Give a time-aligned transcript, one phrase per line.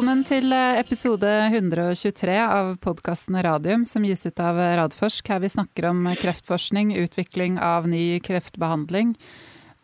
[0.00, 5.26] Velkommen til eh, episode 123 av podkasten Radium, som gis ut av Radforsk.
[5.28, 9.10] Her vi snakker om kreftforskning, utvikling av ny kreftbehandling,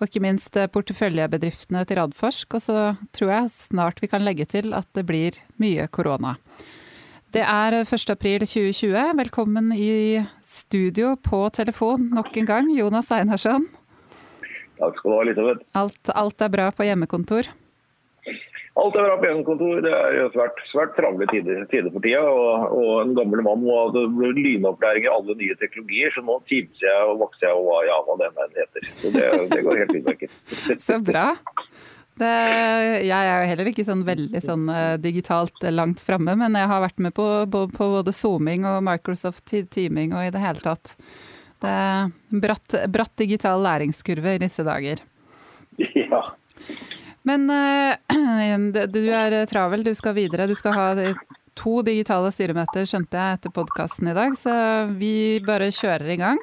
[0.00, 2.56] og ikke minst eh, porteføljebedriftene til Radforsk.
[2.56, 2.78] Og så
[3.12, 6.38] tror jeg snart vi kan legge til at det blir mye korona.
[7.36, 8.08] Det er 1.
[8.16, 8.96] april 2020.
[9.20, 13.68] Velkommen i studio på telefon nok en gang, Jonas Einarsson.
[14.80, 15.70] Takk skal du ha, Elisabeth.
[15.76, 17.52] Alt, alt er bra på hjemmekontor?
[18.76, 19.78] Alt er bra på hjemmekontor.
[19.84, 22.20] Det er jo svært, svært travle tider, tider, for tida.
[22.28, 24.04] Og, og, en gammel mann må ha
[24.36, 27.98] lynopplæring i alle nye teknologier, så nå teamser jeg og vokser jeg og hva, ja,
[28.04, 28.88] hva enn heter.
[29.00, 30.36] Så det, det går helt utmerket.
[30.88, 31.30] Så bra.
[32.16, 32.28] Det,
[33.04, 36.80] jeg er jo heller ikke sånn veldig sånn eh, digitalt langt framme, men jeg har
[36.84, 40.94] vært med på, på, på både Zooming og Microsoft Teaming og i det hele tatt.
[41.60, 45.04] Det er bratt, bratt digital læringskurve i disse dager.
[45.96, 46.22] Ja.
[47.26, 50.46] Men uh, du er travel, du skal videre.
[50.46, 50.88] Du skal ha
[51.56, 54.54] to digitale styremøter, skjønte jeg, etter podkasten i dag, så
[54.92, 56.40] vi bare kjører i gang.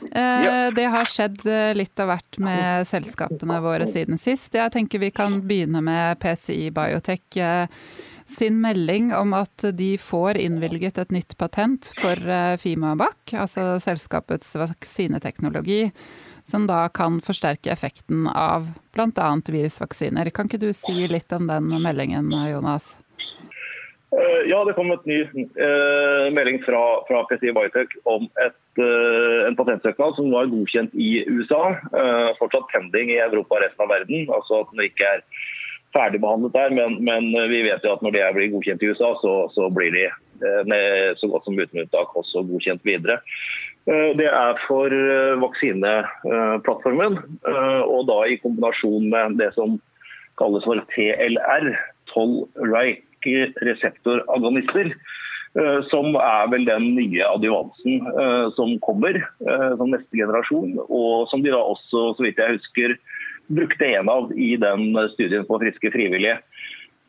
[0.00, 0.70] Uh.
[0.72, 4.54] Det har skjedd eh, litt av hvert med selskapene våre siden sist.
[4.56, 7.36] Jeg tenker vi kan begynne med PCI Biotech
[8.30, 15.82] sin melding om at de får innvilget et nytt patent for Fimabac, altså selskapets vaksineteknologi
[16.50, 19.30] som da kan forsterke effekten av bl.a.
[19.46, 20.32] virusvaksiner.
[20.34, 22.96] Kan ikke du si litt om den meldingen, Jonas?
[24.10, 29.46] Eh, ja, det kom et ny eh, melding fra, fra PCI Biotech om et, eh,
[29.46, 31.76] en patentsøknad som nå er godkjent i USA.
[31.78, 34.26] Eh, fortsatt pending i Europa og resten av verden.
[34.34, 35.22] altså at den ikke er
[35.94, 39.34] ferdigbehandlet der, men, men, vi vet jo at når de blir godkjent i USA, så,
[39.54, 40.10] så blir de
[41.20, 43.18] så godt som uten unntak også godkjent videre.
[43.88, 47.16] Eh, det er for eh, vaksineplattformen,
[47.48, 49.78] eh, og da i kombinasjon med det som
[50.40, 51.72] kalles for TLR,
[52.12, 54.94] toll-like reseptoragonister.
[55.90, 58.04] Som er vel den nye adjuvansen
[58.54, 60.76] som kommer som neste generasjon.
[60.86, 62.94] Og som de da også, så vidt jeg husker,
[63.50, 66.36] brukte en av i den studien på friske frivillige.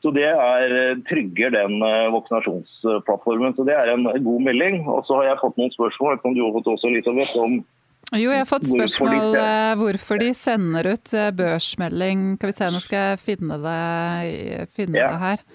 [0.01, 3.53] Så Det er, eh, trygger den eh, vaksinasjonsplattformen.
[3.55, 4.87] Så Det er en god melding.
[4.87, 7.63] Og så har jeg fått noen spørsmål om du har fått også, Elisabeth, om
[8.11, 12.39] jo, jeg har fått spørsmål hvorfor de, eh, hvorfor de sender ut børsmelding.
[12.41, 15.11] Kan vi se, nå skal jeg finne det, finne ja.
[15.13, 15.45] det her.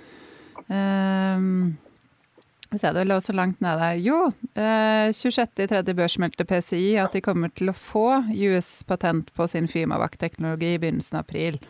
[1.36, 1.76] Um,
[2.70, 3.90] vi ser det lå så langt nede.
[4.02, 5.94] Jo, eh, 26.3.
[5.94, 11.26] børsmeldte PCI at de kommer til å få US-patent på sin Fymavac-teknologi i begynnelsen av
[11.26, 11.60] april.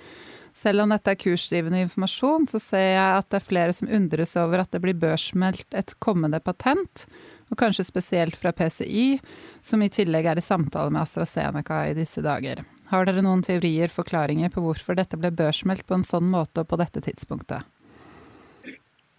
[0.57, 4.33] Selv om dette er kursdrivende informasjon, så ser jeg at det er flere som undres
[4.41, 7.05] over at det blir børsmeldt et kommende patent,
[7.53, 9.21] og kanskje spesielt fra PCI,
[9.61, 12.65] som i tillegg er i samtale med AstraZeneca i disse dager.
[12.89, 16.71] Har dere noen teorier, forklaringer på hvorfor dette ble børsmeldt på en sånn måte og
[16.73, 17.69] på dette tidspunktet?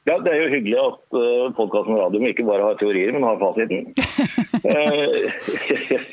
[0.08, 3.28] Ja, Det er jo hyggelig at uh, eh, podkasten Radium ikke bare har teorier, men
[3.28, 3.90] har fasiten.
[4.68, 5.32] Eh,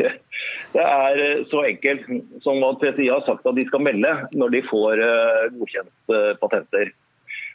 [0.75, 2.05] det er eh, så enkelt
[2.45, 5.01] som at PCI har sagt at de skal melde når de får
[5.57, 6.93] godkjent patenter.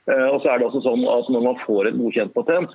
[0.09, 2.73] Og så er det også sånn at Når man får et godkjent patent,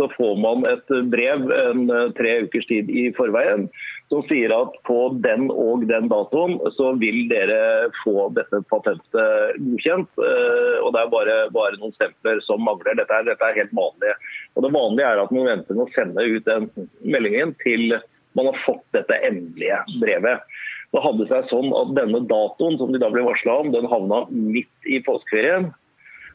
[0.00, 1.84] så får man et brev en
[2.18, 3.68] tre ukers tid i forveien
[4.12, 10.10] som sier at på den og den datoen så vil dere få dette patentet godkjent.
[10.20, 12.98] Eh, og Det er bare, bare noen stempler som mangler.
[12.98, 14.12] Dette er, dette er, helt vanlig.
[14.52, 16.68] Og Det vanlige er at man venter med å sende ut den
[17.00, 17.96] meldingen til
[18.36, 20.44] man har fått dette endelige brevet.
[20.92, 24.26] Det hadde seg sånn at Denne datoen som de da ble varsla om, den havna
[24.28, 25.70] midt i påskeferien.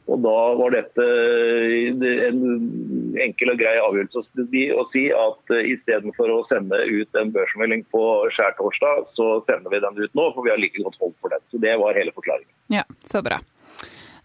[0.08, 1.04] Og Da var dette
[2.28, 2.40] en
[3.20, 8.04] enkel og grei avgjørelse å si at eh, istedenfor å sende ut en børsmelding på
[8.36, 11.44] skjærtorsdag, så sender vi den ut nå, for vi har like godt hold for den.
[11.52, 12.52] Så Det var hele forklaringen.
[12.72, 13.40] Ja, så bra.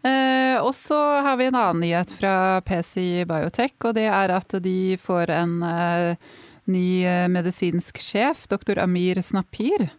[0.03, 4.55] Eh, og så har vi en annen nyhet fra PC Biotech, og det er at
[4.63, 6.31] de får en eh,
[6.71, 9.89] ny eh, medisinsk sjef, doktor Amir Snapir.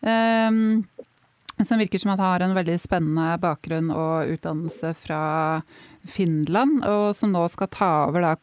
[0.00, 0.50] Eh,
[1.66, 5.22] som virker som at har en veldig spennende bakgrunn og utdannelse fra
[6.08, 8.34] Finland, og som nå skal ta over da,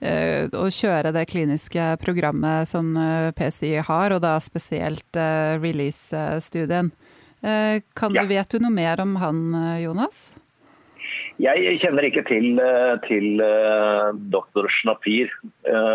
[0.00, 6.92] eh, og kjøre det kliniske programmet som eh, PCI har, og da spesielt eh, release-studien.
[7.40, 8.26] Kan, ja.
[8.28, 9.38] Vet du noe mer om han,
[9.80, 10.34] Jonas?
[11.40, 12.60] Jeg kjenner ikke til,
[13.06, 13.40] til
[14.28, 15.32] doktor Snapir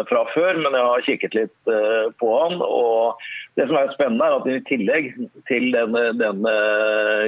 [0.09, 1.69] fra før, men jeg har kikket litt
[2.17, 2.57] på han.
[2.65, 3.21] og
[3.55, 5.13] det som er spennende er at I tillegg
[5.47, 6.47] til den, den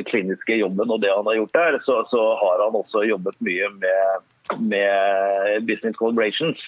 [0.09, 3.69] kliniske jobben og det han har gjort der, så, så har han også jobbet mye
[3.79, 4.25] med,
[4.59, 6.59] med business collaborations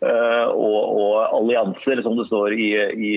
[0.00, 3.12] uh, og, og, allianser, som det står i, i,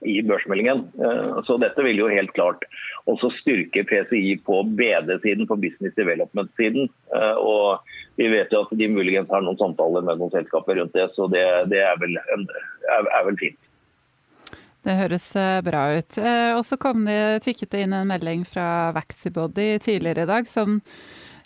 [0.00, 0.84] i børsmeldingen.
[1.04, 2.64] Eh, så dette vil jo helt klart
[3.10, 6.90] også styrke PCI på BD-siden, på business development-siden.
[7.14, 7.82] Eh, og
[8.20, 11.26] vi vet jo at de muligens har noen samtaler med noen selskaper rundt det, så
[11.32, 12.46] det, det er, vel, er,
[12.94, 13.58] er, vel, fint.
[14.86, 16.18] Det høres eh, bra ut.
[16.56, 20.80] Og så kom det tikket inn en melding fra Vaxibody tidligere i dag, som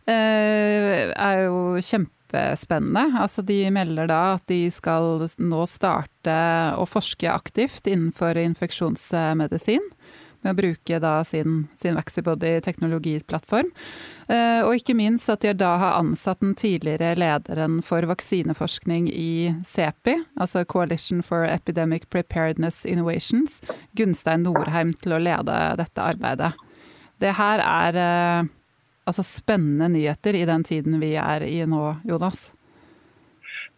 [0.03, 3.05] er jo kjempespennende.
[3.23, 6.35] Altså de melder da at de skal nå starte
[6.75, 9.87] å forske aktivt innenfor infeksjonsmedisin.
[10.43, 13.69] Med å bruke da sin, sin Vaxibody-teknologiplattform.
[14.29, 19.53] Eh, og ikke minst at de da har ansatt den tidligere lederen for vaksineforskning i
[19.67, 23.61] CEPI, altså Coalition for Epidemic Preparedness Innovations,
[23.99, 26.53] Gunstein Norheim, til å lede dette arbeidet.
[27.23, 28.51] Det her er eh,
[29.07, 32.49] altså spennende nyheter i den tiden vi er i nå, Jonas?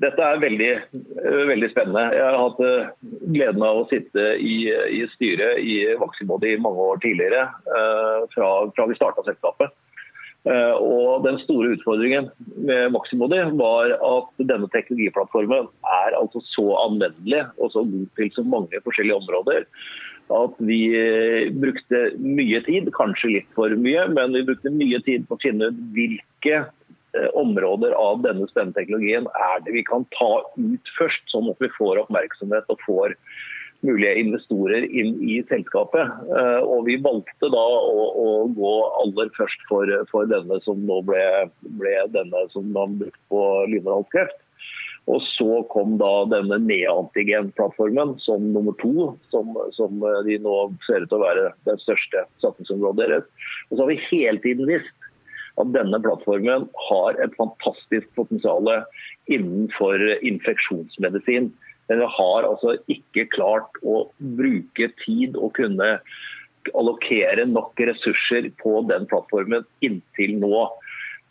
[0.02, 0.70] Dette er veldig,
[1.50, 2.02] veldig spennende.
[2.16, 2.88] Jeg har hatt eh,
[3.30, 4.56] gleden av å sitte i,
[4.90, 9.70] i styret i Vaximodi mange år tidligere, eh, fra, fra vi starta selskapet.
[10.50, 12.26] Eh, og Den store utfordringen
[12.68, 15.70] med Maximodi var at denne teknologiplattformen
[16.02, 19.64] er altså så anvendelig og så god til så mange forskjellige områder
[20.32, 25.26] at vi eh, brukte mye tid, kanskje litt for mye, men vi brukte mye tid
[25.28, 26.70] på å finne ut hvilke eh,
[27.38, 31.70] områder av denne spennende teknologien er det vi kan ta ut først, sånn at vi
[31.76, 33.18] får oppmerksomhet og får
[33.84, 36.12] mulige investorer inn i selskapet.
[36.38, 38.72] Eh, og Vi valgte da å, å gå
[39.02, 41.20] aller først for, for, denne som nå ble,
[41.80, 44.40] ble denne som man brukte på livmorhalskreft.
[45.12, 50.54] Og så kom da denne neantigen-plattformen som nummer to, som, som, de nå
[50.86, 53.50] ser ut til å være det største satsingsområdet deres.
[53.68, 55.03] Og så har vi hele tiden visst
[55.60, 58.70] at denne plattformen har et fantastisk potensial
[59.30, 61.52] innenfor infeksjonsmedisin.
[61.88, 64.06] Men vi har altså ikke klart å
[64.38, 65.98] bruke tid og kunne
[66.72, 70.64] allokere nok ressurser på den plattformen inntil nå.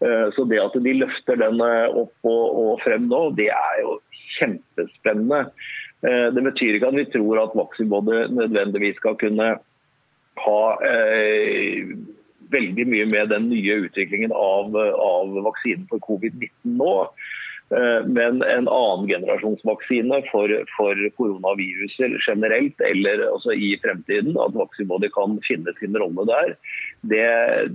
[0.06, 3.98] Eh, så det at de løfter den eh, opp og, frem nå, det er jo
[4.38, 5.46] kjempespennende.
[6.06, 9.56] Eh, det betyr ikke at vi tror at Vaxibody nødvendigvis skal kunne
[10.44, 10.62] ha
[12.54, 16.94] veldig mye med den nye utviklingen av, av vaksinen for covid-19 nå.
[17.74, 25.10] Eh, men en annen generasjonsvaksine for, for koronaviruser generelt, eller altså i fremtiden, at Vaxibody
[25.14, 26.54] kan finne sin rolle der,
[27.02, 27.26] det,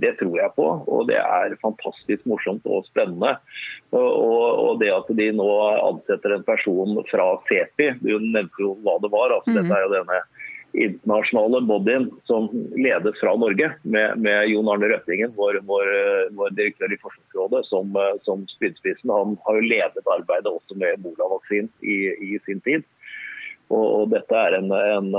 [0.03, 0.67] det, tror jeg på.
[0.87, 3.35] Og det er fantastisk morsomt og spennende.
[3.91, 8.99] Og, og det at de nå ansetter en person fra CEPI, du nevnte jo hva
[9.03, 9.35] det var.
[9.39, 9.59] altså mm.
[9.59, 10.21] Dette er jo denne
[10.73, 15.89] internasjonale bodyen som ledes fra Norge, med, med Jon Arne Røttingen, vår, vår,
[16.37, 19.09] vår, direktør i Forskningsrådet, som, som spydspissen.
[19.13, 21.99] Han har jo ledet arbeidet også med Ebola-vaksinen i,
[22.29, 22.85] i, sin tid.
[23.69, 25.09] Og, og dette er en, en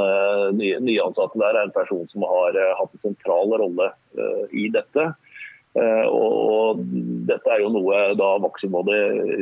[0.59, 5.11] ny, nyansatte der er en person som har hatt en sentral rolle uh, i dette.
[5.79, 6.81] Uh, og, og,
[7.29, 8.97] Dette er jo noe da Maximody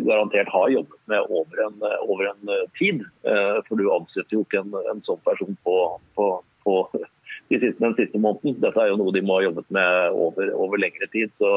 [0.05, 3.01] garantert har jobbet med over en, over en tid.
[3.25, 5.79] Uh, for du ansetter jo ikke en, en sånn person på,
[6.19, 6.29] på,
[6.67, 6.77] på
[7.49, 8.59] de siste, den siste måneden.
[8.61, 11.33] Dette er jo noe de må ha jobbet med over, over lengre tid.
[11.41, 11.55] Så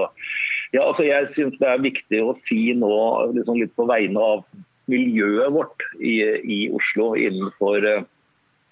[0.72, 2.96] ja, altså Jeg syns det er viktig å si nå
[3.36, 4.46] liksom litt på vegne av
[4.92, 6.16] miljøet vårt i,
[6.48, 8.06] i Oslo innenfor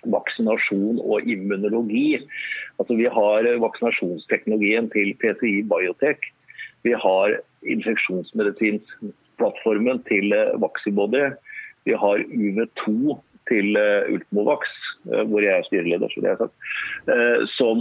[0.08, 2.22] vaksinasjon og immunologi.
[2.80, 6.20] Altså, vi har vaksinasjonsteknologien til PCI Biotech.
[6.88, 7.28] Vi har
[7.68, 11.26] infeksjonsmedisinsplattformen til eh, Vaxibody.
[11.88, 13.18] Vi har UV2
[13.50, 14.62] til Ultmovax, Ultimovax,
[15.10, 16.56] eh, hvor jeg er styreleder, er sagt,
[17.58, 17.78] som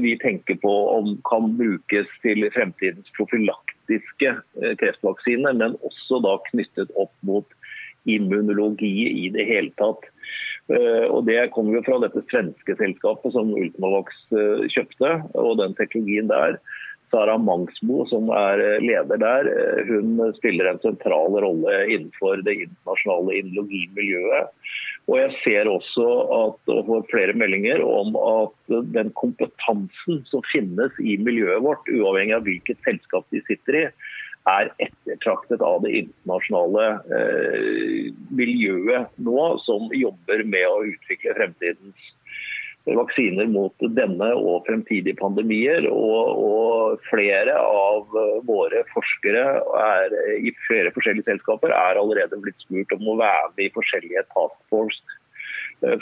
[0.00, 4.30] vi tenker på om kan brukes til fremtidens profylaktiske
[4.80, 7.44] kreftvaksiner, men også da knyttet opp mot
[8.04, 10.04] immunologi i det hele tatt.
[10.72, 15.76] Eh, og Det kommer jo fra dette svenske selskapet som Ultimavax eh, kjøpte, og den
[15.80, 16.58] teknologien der.
[17.12, 19.50] Sara Mangsbo, som er eh, leder der,
[19.90, 24.66] hun spiller en sentral rolle innenfor det internasjonale ideologimiljøet.
[25.04, 30.96] Og jeg ser også at, og får flere meldinger om at den kompetansen som finnes
[30.96, 33.86] i miljøet vårt, uavhengig av hvilket selskap de sitter i,
[34.50, 42.12] er ettertraktet av det internasjonale eh, miljøet nå, som jobber med å utvikle fremtidens
[42.84, 45.88] vaksiner mot denne og fremtidige pandemier.
[45.88, 48.12] Og, og flere av
[48.44, 49.44] våre forskere
[49.80, 54.26] er, i flere forskjellige selskaper er allerede blitt spurt om å være med i forskjellige
[54.36, 55.23] task Eh,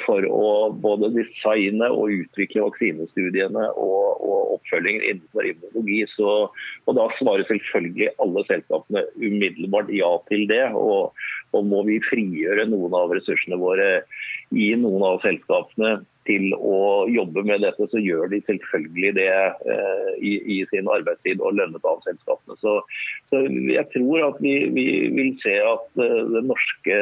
[0.04, 0.48] for å
[0.82, 6.00] både designe og utvikle vaksinestudiene og, og oppfølgingen innenfor immunologi.
[6.14, 6.34] Så,
[6.86, 10.64] og Da svarer selvfølgelig alle selskapene umiddelbart ja til det.
[10.78, 11.12] Og,
[11.52, 13.90] og må vi frigjøre noen av ressursene våre
[14.52, 20.10] i noen av selskapene til å jobbe med dette, så gjør de selvfølgelig det eh,
[20.18, 22.58] i, i, sin arbeidstid og lønnet av selskapene.
[22.62, 22.76] Så,
[23.32, 24.86] så jeg tror at vi, vi,
[25.16, 27.00] vil se at eh, det norske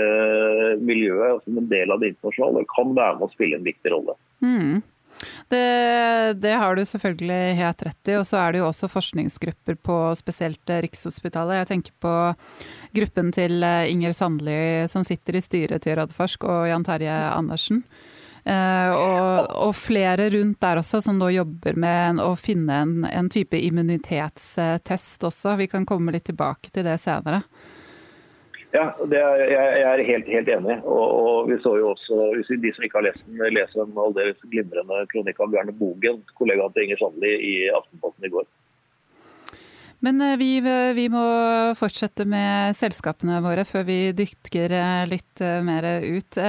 [0.81, 4.17] miljøet som en del av det internasjonale kan være med å spille en viktig rolle.
[4.45, 4.81] Mm.
[5.53, 5.65] Det,
[6.41, 8.17] det, har du selvfølgelig helt rett i.
[8.17, 11.61] Og så er det jo også forskningsgrupper på spesielt Rikshospitalet.
[11.61, 12.15] Jeg tenker på
[12.97, 17.85] gruppen til Inger Sandli som sitter i styret til Radforsk, og Jan Terje Andersen.
[18.45, 23.29] Eh, og, og, flere rundt der også som nå jobber med å finne en, en
[23.33, 25.59] type immunitetstest også.
[25.61, 27.43] Vi kan komme litt tilbake til det senere.
[28.71, 30.79] Ja, er, jeg er helt, helt enig.
[30.87, 33.99] Og, og, vi så jo også, hvis De som ikke har lest den, leser en
[33.99, 38.49] aldeles glimrende kronikk av Bjarne Bogen, kollegaen til Inger Sandli, i Aftenposten i går.
[40.07, 40.53] Men eh, vi,
[40.97, 41.25] vi, må
[41.77, 46.41] fortsette med selskapene våre før vi dykker eh, litt mer ut.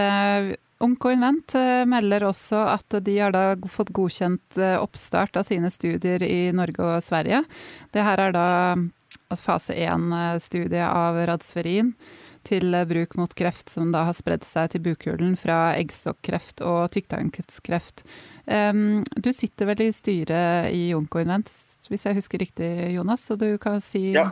[0.82, 1.54] Onco Invent
[1.88, 7.04] melder også at de har da fått godkjent oppstart av sine studier i Norge og
[7.06, 7.44] Sverige.
[7.94, 8.48] Det her er da
[9.40, 11.94] fase én-studie av Radsferin
[12.44, 18.02] til bruk mot kreft som da har spredd seg til bukhulen fra eggstokkreft og tykktarmkreft.
[19.22, 21.52] Du sitter vel i styret i Onkoinvent,
[21.88, 23.30] hvis jeg husker riktig, Jonas?
[23.32, 24.32] Og du kan si ja.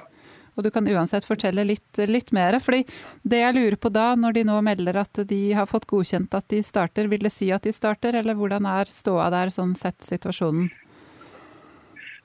[0.57, 2.59] Og du kan uansett fortelle litt, litt mer.
[2.59, 2.85] fordi
[3.23, 6.49] det jeg lurer på da, når de nå melder at de har fått godkjent at
[6.49, 10.01] de starter, vil det si at de starter, eller hvordan er ståa der, sånn sett
[10.05, 10.69] situasjonen?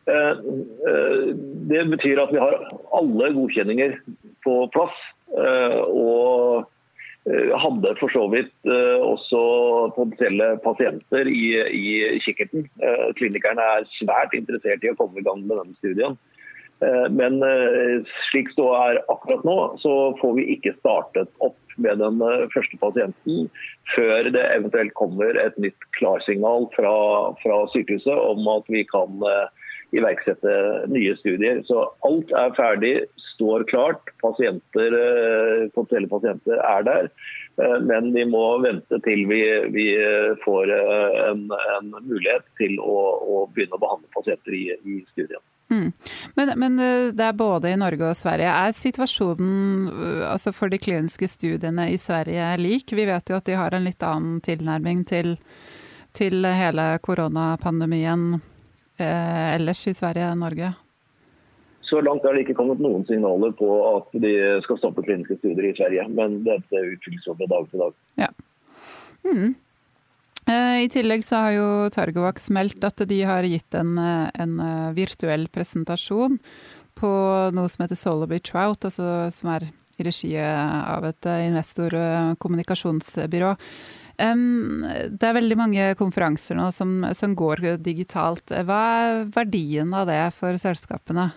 [0.06, 0.30] Eh,
[0.90, 1.34] eh,
[1.70, 2.58] det betyr at vi har
[2.92, 3.96] alle godkjenninger
[4.44, 4.94] på plass.
[5.32, 6.70] Eh, og
[7.56, 9.38] hadde for så vidt også
[9.96, 12.66] potensielle pasienter i, i kikkerten.
[13.16, 16.18] Klinikerne er svært interessert i å komme i gang med denne studien.
[17.14, 17.38] Men
[18.28, 22.20] slik ståa er akkurat nå, så får vi ikke startet opp med den
[22.52, 23.48] første pasienten
[23.94, 26.94] før det eventuelt kommer et nytt klarsignal fra,
[27.42, 29.22] fra sykehuset om at vi kan
[29.94, 30.54] iverksette
[30.90, 31.62] nye studier.
[31.68, 32.94] Så alt er ferdig,
[33.34, 34.12] står klart.
[34.22, 37.10] Pasienter, eh, potensielle pasienter er der.
[37.62, 39.42] Eh, men vi må vente til vi,
[39.76, 39.88] vi
[40.44, 45.42] får eh, en, en, mulighet til å, å, begynne å behandle pasienter i, i studien.
[45.74, 45.90] Mm.
[46.38, 46.76] Men, men,
[47.16, 48.52] det er både i Norge og Sverige.
[48.52, 49.88] Er situasjonen
[50.28, 52.94] altså for de kliniske studiene i Sverige lik?
[52.94, 55.34] Vi vet jo at de har en litt annen tilnærming til,
[56.14, 60.74] til hele koronapandemien eh, ellers i Sverige enn Norge?
[61.84, 64.32] Så langt er det ikke kommet noen signaler på at de
[64.64, 66.06] skal stoppe kliniske studier i Sverige.
[66.16, 67.98] Men dette utfylles fra dag til dag.
[68.22, 68.30] Ja.
[69.24, 69.52] Mm.
[70.50, 74.92] Eh, I tillegg så har jo Targovax meldt at de har gitt en, en eh,
[74.96, 76.38] virtuell presentasjon
[76.94, 77.10] på
[77.56, 79.62] noe som heter Solaby Trout, altså som er
[79.98, 83.56] i regi av et investorkommunikasjonsbyrå.
[84.18, 88.50] Um, Det er veldig mange konferanser nå som, som går digitalt.
[88.50, 91.32] Hva er verdien av det for selskapene?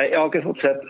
[0.00, 0.82] Jeg har ikke fått sett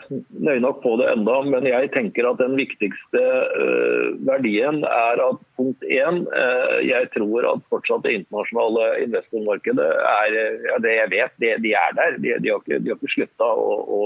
[0.45, 5.41] nøye nok på det enda, men jeg tenker at den viktigste uh, verdien er at
[5.59, 10.39] punkt én, uh, jeg tror at fortsatt det internasjonale investormarkedet er
[10.85, 12.19] det jeg vet, de, de er der.
[12.21, 14.03] De, de, har ikke, de ikke slutta å, å,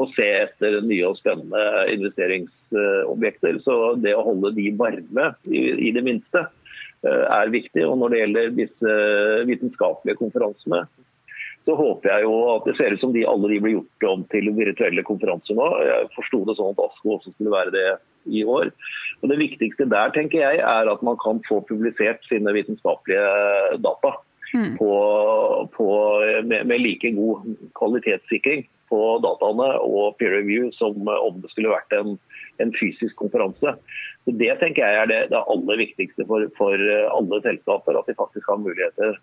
[0.00, 1.64] å, se etter nye og spennende
[1.94, 3.62] investeringsobjekter.
[3.66, 6.46] Så det å holde de varme, i, i det minste,
[7.06, 7.84] uh, er viktig.
[7.86, 9.00] Og når det gjelder disse
[9.52, 10.86] vitenskapelige konferansene,
[11.66, 14.22] så håper jeg jo at det ser ut som de, alle de blir gjort om
[14.30, 15.66] til virtuelle konferanser nå.
[15.82, 17.88] Jeg forsto det sånn at ASKO også skulle være det
[18.30, 18.70] i år.
[19.22, 24.14] Og Det viktigste der tenker jeg, er at man kan få publisert sine vitenskapelige data
[24.54, 24.76] mm.
[24.78, 24.92] på,
[25.74, 25.90] på,
[26.46, 31.96] med, med, like god kvalitetssikring på dataene og peer review som om det skulle vært
[31.98, 32.14] en,
[32.62, 33.74] en fysisk konferanse.
[34.22, 38.14] Så Det tenker jeg er det, det aller viktigste for, for alle selskaper, at de
[38.22, 39.18] faktisk har muligheter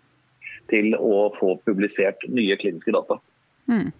[0.72, 3.20] til å få publisert nye kliniske data.
[3.70, 3.92] Mm.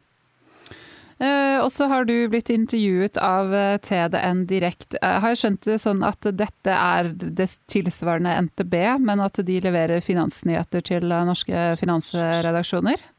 [1.19, 4.97] Eh, og så har du blitt intervjuet av eh, TDN Direkt.
[4.99, 9.61] Eh, har jeg skjønt det sånn at dette er det tilsvarende NTB, men at de
[9.63, 13.11] leverer finansnyheter til norske finansredaksjoner?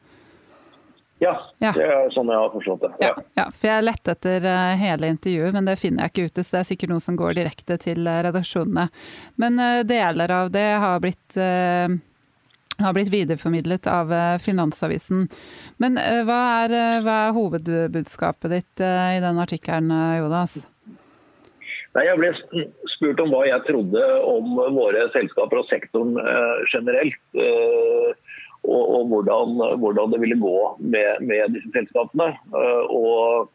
[1.23, 1.31] Ja,
[1.63, 2.89] ja, det er sånn jeg har forstått det.
[2.99, 3.13] Ja.
[3.39, 6.43] ja, for jeg lette etter hele intervjuet, men det finner jeg ikke ute.
[6.43, 8.89] Så det er sikkert noe som går direkte til redaksjonene.
[9.39, 11.39] Men deler av det har blitt
[12.77, 15.27] har blitt videreformidlet av eh, Finansavisen.
[15.77, 20.59] Men eh, hva er, eh, hva er hovedbudskapet ditt i den artikkelen, Jonas?
[21.95, 22.31] Nei, jeg ble
[22.91, 26.17] spurt om hva jeg trodde om våre selskaper og sektoren
[26.73, 27.21] generelt.
[28.65, 32.33] Og, og hvordan, hvordan, det ville gå med, med disse selskapene.
[32.91, 33.47] Og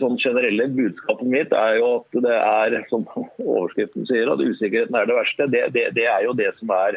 [0.00, 3.04] sånn generelle budskapet mitt er jo at det er, som
[3.44, 5.50] overskriften sier, at usikkerheten er det verste.
[5.52, 6.96] Det, det, det er jo det som er,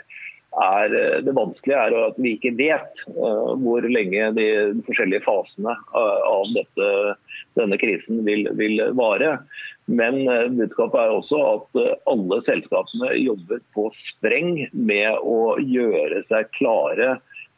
[0.59, 4.47] er, det vanskelige, er at vi ikke vet uh, hvor lenge de
[4.87, 6.89] forskjellige fasene uh, av dette,
[7.59, 9.37] denne krisen vil, vil vare.
[9.91, 10.23] Men
[10.55, 17.17] budskapet er også at alle selskapene jobber på spreng med å gjøre seg klare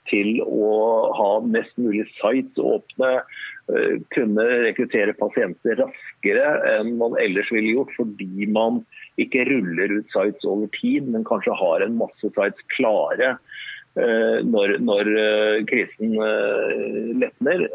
[0.10, 0.72] til å
[1.16, 3.53] ha mest mulig sites åpne, Eh,
[4.14, 8.82] kunne rekruttere pasienter raskere enn man ellers ville gjort, fordi man
[9.22, 13.30] ikke ruller ut sites over tid, men kanskje har en masse sites klare
[13.96, 16.18] eh, når, når eh, krisen
[17.22, 17.66] letner.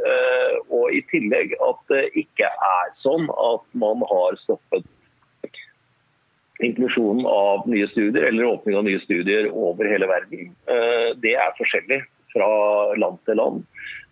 [0.69, 4.85] Og i tillegg at det ikke er sånn at man har stoppet
[6.59, 10.51] inklusjonen av nye studier eller åpning av nye studier over hele verden.
[11.23, 12.03] Det er forskjellig
[12.35, 12.51] fra
[12.99, 13.65] land til land.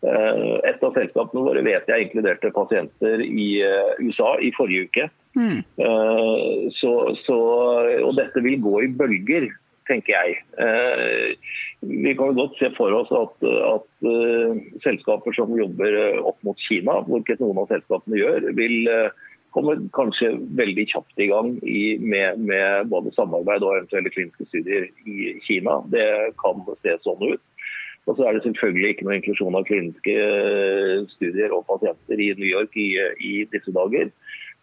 [0.07, 5.09] Eh, et av selskapene våre vet jeg inkluderte pasienter i eh, USA i forrige uke.
[5.37, 5.59] Mm.
[6.73, 6.91] Så,
[7.27, 7.35] så,
[8.01, 9.51] og dette vil gå i bølger,
[9.85, 10.39] tenker jeg.
[11.85, 14.09] Vi kan godt se for oss at, at
[14.81, 18.89] selskaper som jobber opp mot Kina, hvilket noen av selskapene gjør, vil
[19.57, 24.89] komme kanskje veldig kjapt i gang i, med, med, både samarbeid og eventuelle kliniske studier
[25.09, 25.79] i Kina.
[25.93, 26.07] Det
[26.43, 27.45] kan se sånn ut.
[28.07, 32.33] Og så er det selvfølgelig ikke noe inklusjon av kliniske eh, studier og pasienter i
[32.39, 34.13] New York i, i disse dager.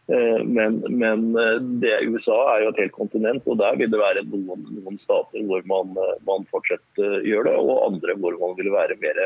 [0.07, 3.99] Eh, men, men eh, det, USA er jo et helt kontinent, og der vil det
[3.99, 5.91] være noen, noen stater hvor man,
[6.27, 9.19] man, fortsatt gjør det, og andre hvor man vil være mer,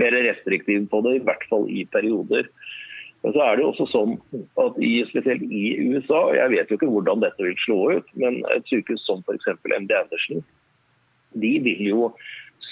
[0.00, 2.48] mer restriktiv på det, i hvert fall i perioder.
[3.24, 4.16] Men så er det jo også sånn
[4.60, 8.40] at i, Spesielt i USA, jeg vet jo ikke hvordan dette vil slå ut, men
[8.56, 9.52] et sykehus som f.eks.
[9.68, 10.40] MD Andersen,
[11.40, 12.08] de vil jo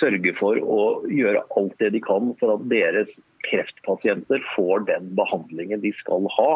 [0.02, 3.10] sørge for å gjøre alt det de kan for at deres
[3.46, 6.52] kreftpasienter får den behandlingen de skal ha.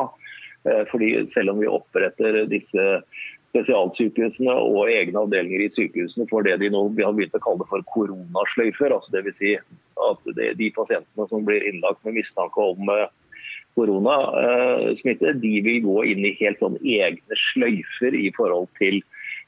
[0.67, 2.87] Eh, fordi Selv om vi oppretter disse
[3.55, 7.85] spesialsykehusene og egne avdelinger i sykehusene for det de nå har begynt å kalle for
[7.95, 9.39] koronasløyfer, altså dvs.
[9.41, 9.55] Si
[10.11, 13.09] at de pasientene som blir innlagt med mistanke om eh,
[13.77, 19.03] koronasmitte, de vil gå inn i helt sånn egne sløyfer i forhold til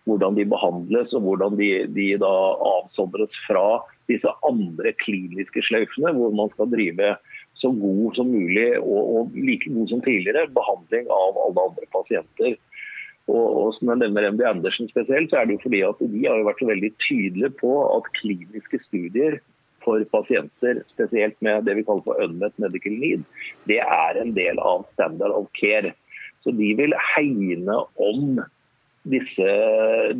[0.08, 2.34] hvordan de behandles og hvordan de, de da
[2.72, 7.14] avsondres fra disse andre kliniske sløyfene, hvor man skal drive
[7.58, 12.56] så god som mulig og, og like god som tidligere behandling av alle andre pasienter.
[13.28, 16.24] Og, og som jeg nevner MD Andersen spesielt, så er det jo fordi at de
[16.24, 19.40] har vært så veldig tydelige på at kliniske studier
[19.84, 23.24] for pasienter, spesielt med det vi kaller for unmet medical need,
[23.70, 25.94] det er en del av standard of care.
[26.44, 28.40] Så de vil hegne om
[29.08, 29.48] disse,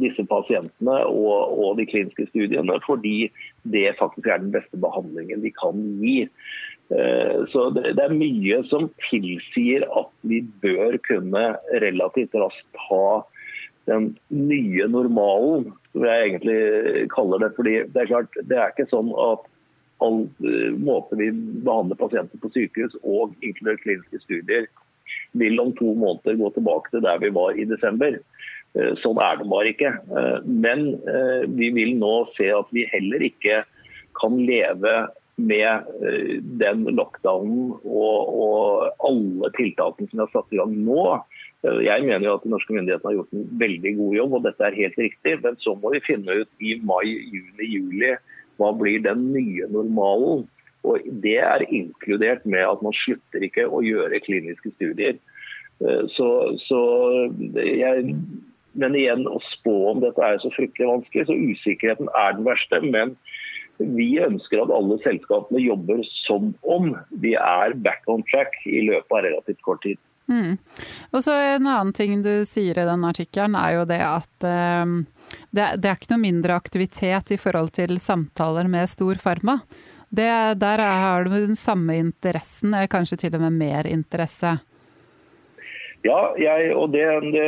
[0.01, 3.31] disse pasientene og, og, de kliniske studiene, fordi
[3.63, 6.29] det faktisk er den beste behandlingen de kan gi.
[6.89, 11.51] Eh, så det, er mye som tilsier at vi bør kunne
[11.83, 13.21] relativt raskt ha
[13.89, 17.55] den nye normalen, som jeg egentlig kaller det.
[17.57, 19.47] fordi Det er klart, det er ikke sånn at
[20.05, 21.31] all uh, måte vi
[21.67, 24.69] behandler pasienter på sykehus og inkludert kliniske studier,
[25.33, 28.21] vil om to måneder gå tilbake til der vi var i desember.
[28.77, 29.95] Eh, sånn er det bare ikke.
[29.97, 33.63] Eh, men eh, vi vil nå se at vi heller ikke
[34.19, 35.01] kan leve
[35.39, 35.87] med
[36.59, 41.05] den lockdownen og, og alle tiltakene som er satt i gang nå.
[41.63, 44.67] Jeg mener jo at de norske myndighetene har gjort en veldig god jobb, og dette
[44.67, 45.37] er helt riktig.
[45.45, 48.11] Men så må vi finne ut i mai, juni, juli
[48.59, 50.43] hva blir den nye normalen.
[50.83, 55.23] Og Det er inkludert med at man slutter ikke å gjøre kliniske studier.
[56.19, 56.29] Så,
[56.67, 56.83] så
[57.55, 58.17] jeg
[58.73, 62.81] men igjen, å spå om dette er så fryktelig vanskelig, så usikkerheten er den verste.
[62.85, 63.15] Men
[63.79, 69.15] vi ønsker at alle selskapene jobber som om de er back on track i løpet
[69.15, 70.01] av relativt kort tid.
[70.29, 70.59] Mm.
[71.17, 74.97] Og så En annen ting du sier i den artikkelen, er jo det at eh,
[75.51, 79.61] det, det, er ikke noe mindre aktivitet i forhold til samtaler med stor farma.
[80.09, 80.29] Det,
[80.61, 84.57] der har du den samme interessen, eller kanskje til og med mer interesse.
[86.07, 87.47] Ja, jeg, og det, det,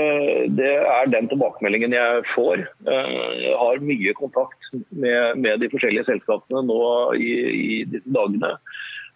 [0.59, 2.65] det, er den tilbakemeldingen jeg får.
[2.83, 6.81] Eh, jeg har mye kontakt med, med de forskjellige selskapene nå
[7.15, 8.57] i, i disse dagene.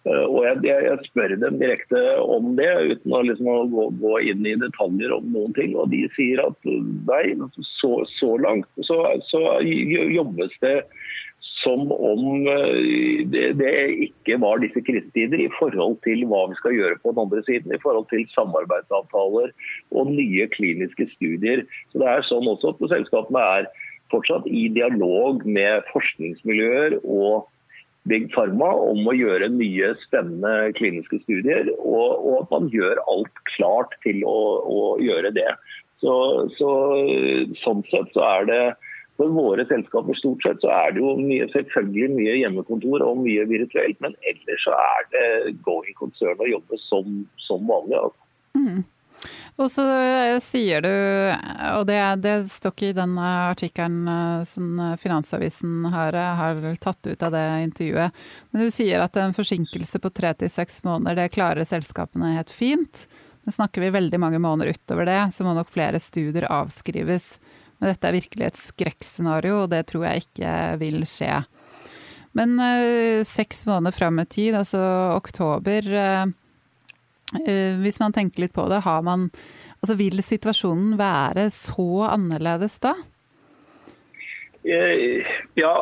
[0.04, 4.14] Eh, og jeg, jeg, spør dem direkte om det, uten å, liksom, å gå, gå,
[4.30, 5.74] inn i detaljer om noen ting.
[5.74, 6.70] Og de sier at
[7.10, 7.24] nei,
[7.80, 9.00] så, så langt så,
[9.32, 10.76] så jobbes det
[11.64, 13.72] som om eh, det,
[14.08, 17.72] ikke var disse krisetider i forhold til hva vi skal gjøre på den andre siden.
[17.74, 19.50] I forhold til samarbeidsavtaler
[19.96, 21.64] og nye kliniske studier.
[21.90, 23.72] Så det er sånn også at Selskapene er
[24.12, 27.48] fortsatt i dialog med forskningsmiljøer og
[28.08, 31.70] Big Pharma om å gjøre nye, spennende kliniske studier.
[31.80, 35.48] Og, og at man gjør alt klart til å, å gjøre det.
[36.04, 36.14] Så,
[36.58, 36.70] så,
[37.62, 38.64] sånn sett så er det
[39.16, 43.44] for våre selskaper stort sett så er det jo mye, selvfølgelig mye hjemmekontor og mye
[43.50, 48.00] virtuelt, men ellers så er det going concern å jobbe som, som vanlig.
[48.00, 48.28] Altså.
[48.58, 48.82] Mm.
[49.62, 50.90] Og så eh, sier du,
[51.78, 57.22] og det, det står ikke i den artikkelen eh, som Finansavisen har, har, tatt ut
[57.22, 61.36] av det intervjuet, men du sier at en forsinkelse på tre til seks måneder, det
[61.36, 63.06] klarer selskapene helt fint.
[63.44, 67.36] Men snakker vi veldig mange måneder utover det, så må nok flere studier avskrives.
[67.80, 71.42] Men dette er virkelig et skrekkscenario, og det tror jeg ikke vil skje.
[72.34, 74.80] Men øh, seks måneder fram i tid, altså
[75.14, 76.32] oktober øh,
[77.42, 79.30] Eh, hvis man tenker litt på det, har man
[79.84, 82.94] Altså vil situasjonen være så annerledes da?
[84.64, 85.72] Ja,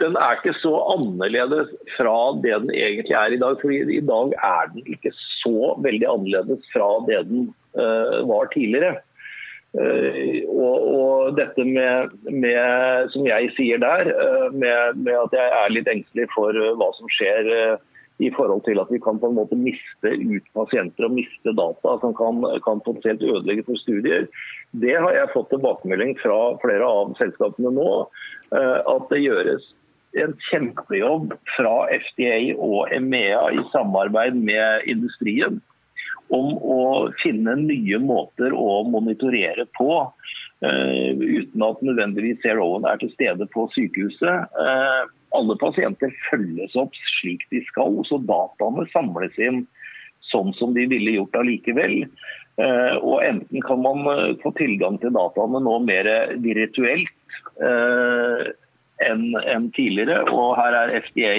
[0.00, 3.54] den er ikke så annerledes fra det den egentlig er i dag.
[3.62, 7.46] For i dag er den ikke så veldig annerledes fra det den
[8.26, 9.04] var tidligere.
[9.70, 15.52] Uh, og, og, dette med, med, som jeg sier der, uh, med, med, at jeg
[15.60, 17.78] er litt engstelig for hva som skjer
[18.20, 21.96] i forhold til at vi kan på en måte miste ut pasienter og miste data
[22.02, 24.26] som kan, kan potensielt ødelegge for studier.
[24.84, 27.90] Det har jeg fått tilbakemelding fra flere av selskapene nå.
[28.52, 29.70] Eh, at det gjøres
[30.20, 35.60] en kjempejobb fra FDA og EMEA i samarbeid med industrien
[36.30, 36.82] om å
[37.22, 39.92] finne nye måter å monitorere på.
[40.60, 44.50] Uh, uten at nødvendigvis CRO-en er til stede på sykehuset.
[44.60, 49.64] Uh, alle pasienter følges opp slik de skal, så dataene samles inn
[50.30, 52.02] sånn som de ville gjort allikevel.
[52.60, 54.04] Uh, og enten kan man
[54.42, 56.10] få tilgang til dataene nå mer
[56.44, 57.16] virtuelt
[59.00, 61.32] enn tidligere, og her er FDA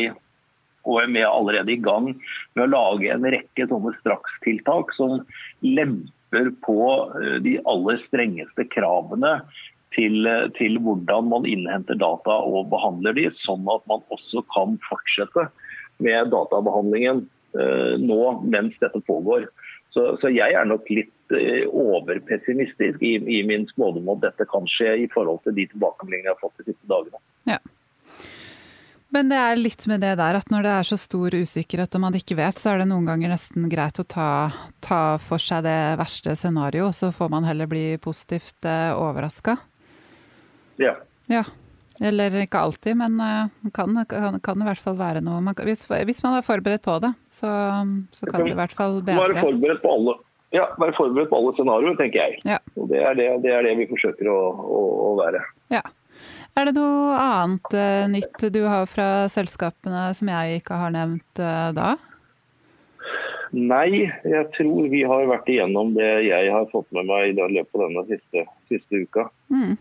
[0.86, 2.12] med allerede i gang
[2.56, 5.22] med å lage en rekke sånne strakstiltak som
[5.62, 6.80] lemper på
[7.44, 9.40] de aller strengeste kravene
[9.96, 15.50] til, til, hvordan man innhenter data og behandler de, sånn at man også kan fortsette
[16.02, 17.26] med databehandlingen
[17.60, 19.50] eh, nå mens dette pågår.
[19.92, 24.68] Så, så, jeg er nok litt eh, overpessimistisk i, i min spådom at dette kan
[24.72, 27.20] skje i forhold til de tilbakemeldingene jeg har fått de siste dagene.
[27.52, 27.60] Ja.
[29.12, 32.04] Men det er litt med det der at når det er så stor usikkerhet og
[32.06, 34.30] man ikke vet, så er det noen ganger nesten greit å ta,
[34.80, 39.58] ta for seg det verste scenarioet, så får man heller bli positivt eh, overraska.
[40.80, 40.96] Ja.
[41.28, 41.44] ja.
[42.02, 45.84] Eller ikke alltid, men uh, kan, kan, kan, i hvert fall være noe man, hvis,
[45.86, 47.52] hvis, man er forberedt på det, så,
[48.16, 49.28] så kan det i hvert fall bedre.
[49.28, 50.16] Være forberedt på alle,
[50.56, 52.40] ja, være forberedt på alle scenarioer, tenker jeg.
[52.48, 52.58] Ja.
[52.74, 55.44] Og det er det, det er det, vi forsøker å, å, å, være.
[55.76, 55.84] Ja.
[56.60, 61.40] Er det noe annet uh, nytt du har fra selskapene som jeg ikke har nevnt
[61.40, 61.94] uh, da?
[63.52, 67.74] Nei, jeg tror vi har vært igjennom det jeg har fått med meg i løpet
[67.76, 69.26] av denne siste, siste uka.
[69.52, 69.74] Mm.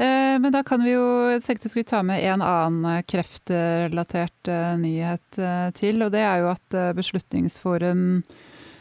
[0.00, 1.04] Eh, men da kan vi jo
[1.44, 5.40] tenkte vi skulle ta med en annen kreftrelatert eh, nyhet
[5.76, 6.00] til.
[6.00, 8.22] Og det er jo at Beslutningsforum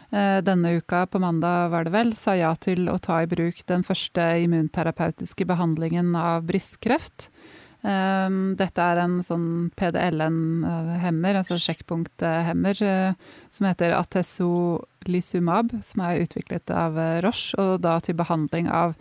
[0.09, 3.83] denne uka, på mandag var det vel, sa ja til å ta i bruk den
[3.85, 7.29] første immunterapeutiske behandlingen av brystkreft.
[7.79, 12.81] Dette er en sånn PDLN-hemmer, altså sjekkpunkthemmer,
[13.53, 18.97] som heter Atesolysumab, som er utviklet av Roche, og da til behandling av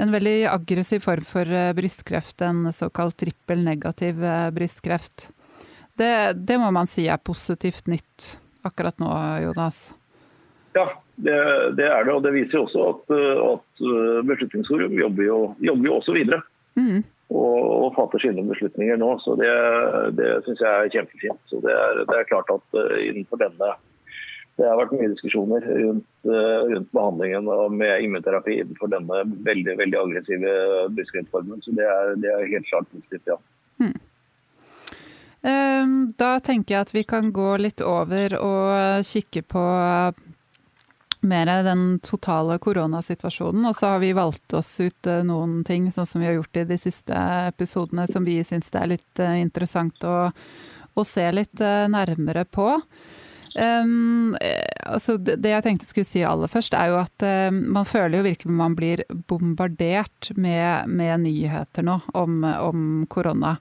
[0.00, 4.22] en veldig aggressiv form for eh, brystkreft, en såkalt trippel negativ
[4.56, 5.28] brystkreft.
[6.00, 8.30] Det, det, må man si er positivt nytt
[8.64, 9.10] akkurat nå,
[9.44, 9.90] Jonas?
[10.76, 11.36] Ja, det,
[11.78, 12.14] det er det.
[12.14, 15.38] Og det viser jo også at, eh, at Beslutningsforum jobber jo,
[15.70, 16.42] jobber jo også videre.
[16.78, 17.02] Mm.
[17.30, 19.12] Og, og, fatter sine beslutninger nå.
[19.24, 19.52] Så det,
[20.18, 21.40] det syns jeg er kjempefint.
[21.50, 23.74] Så det er, det er klart at innenfor denne
[24.60, 29.98] det har vært mye diskusjoner rundt, eh, rundt behandlingen med immunterapi for denne veldig veldig
[30.02, 30.54] aggressive
[30.96, 31.62] brystkreftformen.
[31.64, 33.38] Så det er, det er, helt klart positivt, ja.
[33.80, 33.94] Hmm.
[35.40, 39.64] Ehm, da tenker jeg at vi kan gå litt over og kikke på
[41.26, 43.64] mer den totale koronasituasjonen.
[43.68, 46.62] Og så har vi valgt oss ut eh, noen ting, sånn som vi har gjort
[46.62, 47.16] i de siste
[47.50, 50.18] episodene, som vi syns det er litt eh, interessant å,
[50.94, 52.72] å se litt nærmere på.
[53.50, 54.36] Um,
[54.86, 58.26] altså det, jeg tenkte skulle si aller først, er jo at uh, man føler jo
[58.28, 63.56] virkelig man blir bombardert med, med nyheter nå om, om, korona.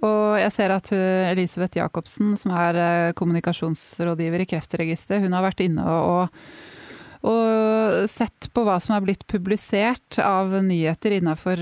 [0.00, 5.82] Og jeg ser at Elisabeth Jacobsen, som er kommunikasjonsrådgiver i Kreftregisteret, hun har vært inne
[5.90, 6.67] og, og
[8.08, 11.58] sett på hva som er blitt publisert av nyheter innenfor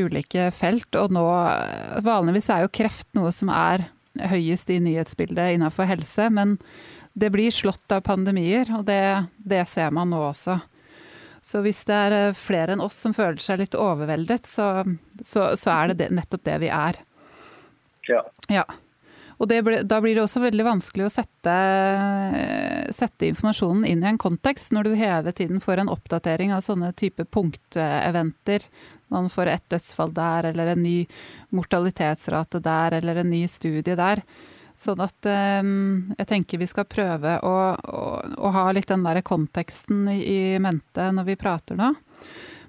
[0.00, 0.96] ulike felt.
[0.96, 1.24] Og nå
[2.06, 3.84] Vanligvis er jo kreft noe som er
[4.30, 6.56] høyest i nyhetsbildet innenfor helse, men
[7.14, 10.58] det blir slått av pandemier, og det, det ser man nå også.
[11.44, 14.68] Så hvis det er eh, flere enn oss som føler seg litt overveldet, så,
[15.20, 16.98] så, så er det, det, nettopp det vi er.
[18.08, 18.22] Ja.
[18.52, 18.64] ja.
[19.42, 21.54] Og ble, da blir det også veldig vanskelig å sette,
[22.94, 26.92] sette, informasjonen inn i en kontekst, når du hele tiden får en oppdatering av sånne
[26.94, 28.66] type punkteventer.
[29.12, 30.98] Man får et dødsfall der, eller en ny
[31.54, 34.22] mortalitetsrate der, eller en ny studie der.
[34.74, 35.28] Sånn at
[35.62, 38.06] um, jeg tenker vi skal prøve å, å,
[38.38, 41.92] å ha litt den der konteksten i, mente når vi prater nå.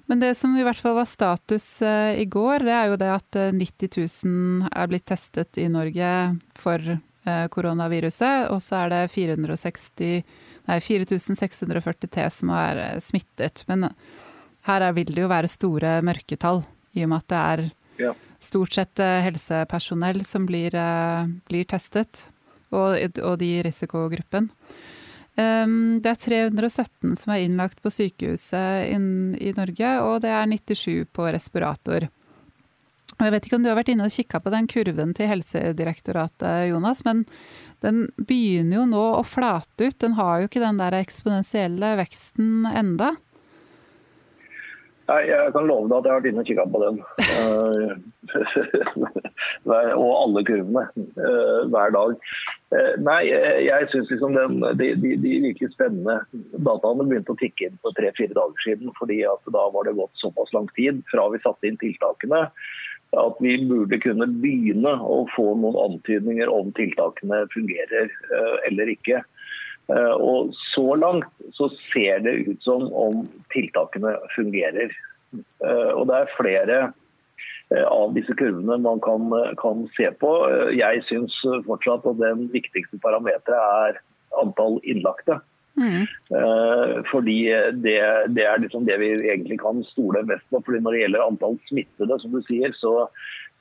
[0.06, 3.10] Men det som i hvert fall var status uh, i går, det er jo det
[3.10, 6.10] at 90 eh, 000 er blitt testet i Norge
[6.58, 8.52] for uh, koronaviruset.
[8.54, 10.22] Og så er det 460,
[10.70, 13.66] nei, 4643 som er smittet.
[13.70, 13.88] Men
[14.70, 16.62] her vil det jo være store mørketall,
[16.96, 17.66] i og med at det er
[18.06, 18.14] ja
[18.46, 22.26] stort sett eh, helsepersonell som blir, eh, blir testet,
[22.70, 24.50] og, og, de i risikogruppen.
[25.36, 31.04] Um, det er 317 som er innlagt på sykehuset i Norge, og det er 97
[31.12, 32.08] på respirator.
[33.16, 36.70] Jeg vet ikke om du har vært inne og kikka på den kurven til Helsedirektoratet,
[36.70, 37.24] Jonas, men
[37.84, 39.98] den begynner jo nå å flate ut.
[40.02, 43.14] Den har jo ikke den der eksponentielle veksten enda.
[45.06, 46.96] Nei, Jeg kan love deg at jeg har vært inne og kikka på den.
[47.22, 47.90] Eh,
[50.02, 52.16] og alle kurvene eh, hver dag.
[52.74, 56.18] Eh, nei, jeg syns liksom de, de, de, virkelig spennende
[56.58, 58.90] dataene begynte å tikke inn for tre-fire dager siden.
[58.98, 59.20] fordi
[59.54, 62.48] da var det gått såpass lang tid fra vi satte inn tiltakene
[63.16, 68.10] at vi burde kunne begynne å få noen antydninger om tiltakene fungerer
[68.66, 69.22] eller ikke.
[69.92, 74.94] Eh, og så langt så ser det ut som om tiltakene fungerer.
[75.36, 76.78] Eh, og det er flere
[77.70, 80.32] eh, av disse kurvene man kan, kan se på.
[80.74, 84.00] Jeg syns fortsatt at den viktigste parameteret er
[84.42, 85.38] antall innlagte.
[85.76, 86.06] Mm.
[87.10, 87.50] Fordi
[87.84, 87.98] det,
[88.32, 90.62] det, er liksom det vi egentlig kan stole mest på.
[90.64, 92.94] fordi Når det gjelder antall smittede, som du sier, så,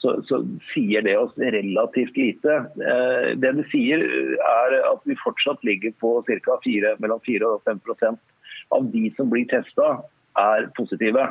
[0.04, 0.42] så, så,
[0.74, 2.54] sier det oss relativt lite.
[2.78, 4.00] Eh, det det sier,
[4.36, 6.56] er at vi fortsatt ligger på ca.
[7.00, 8.18] mellom 4 og 5%
[8.76, 9.88] av de som blir testa,
[10.38, 11.24] er positive.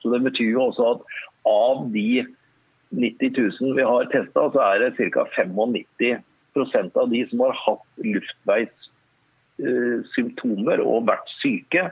[0.00, 1.00] Så Det betyr jo også at
[1.46, 2.26] av de
[2.90, 5.24] 90 000 vi har testa, så er det ca.
[5.36, 11.82] 95% av de som har hatt luftveissymptomer og vært syke.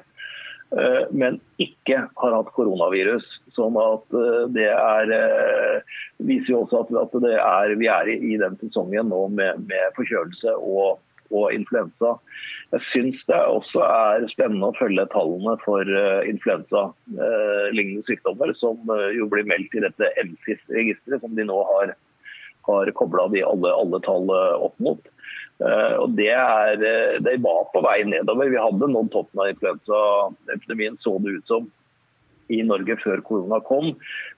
[0.70, 3.24] Eh, men ikke har hatt koronavirus.
[3.56, 8.58] Sånn at eh, det er, eh, viser jo også at, er, vi er i den
[8.60, 11.00] sesongen nå med, med forkjølelse og,
[11.30, 12.18] og, influensa.
[12.74, 15.88] Jeg syns det også er spennende å følge tallene for
[16.28, 21.94] influensa-lignende sykdommer, som jo blir meldt i dette MSIS-registeret, som de nå har,
[22.68, 25.00] har kobla alle, alle tall opp mot.
[25.58, 28.48] Eh, og det, er, eh, det var på vei nedover.
[28.52, 31.64] Vi hadde nådd toppen av influensaepidemien, så det ut som,
[32.48, 33.86] i Norge før korona kom.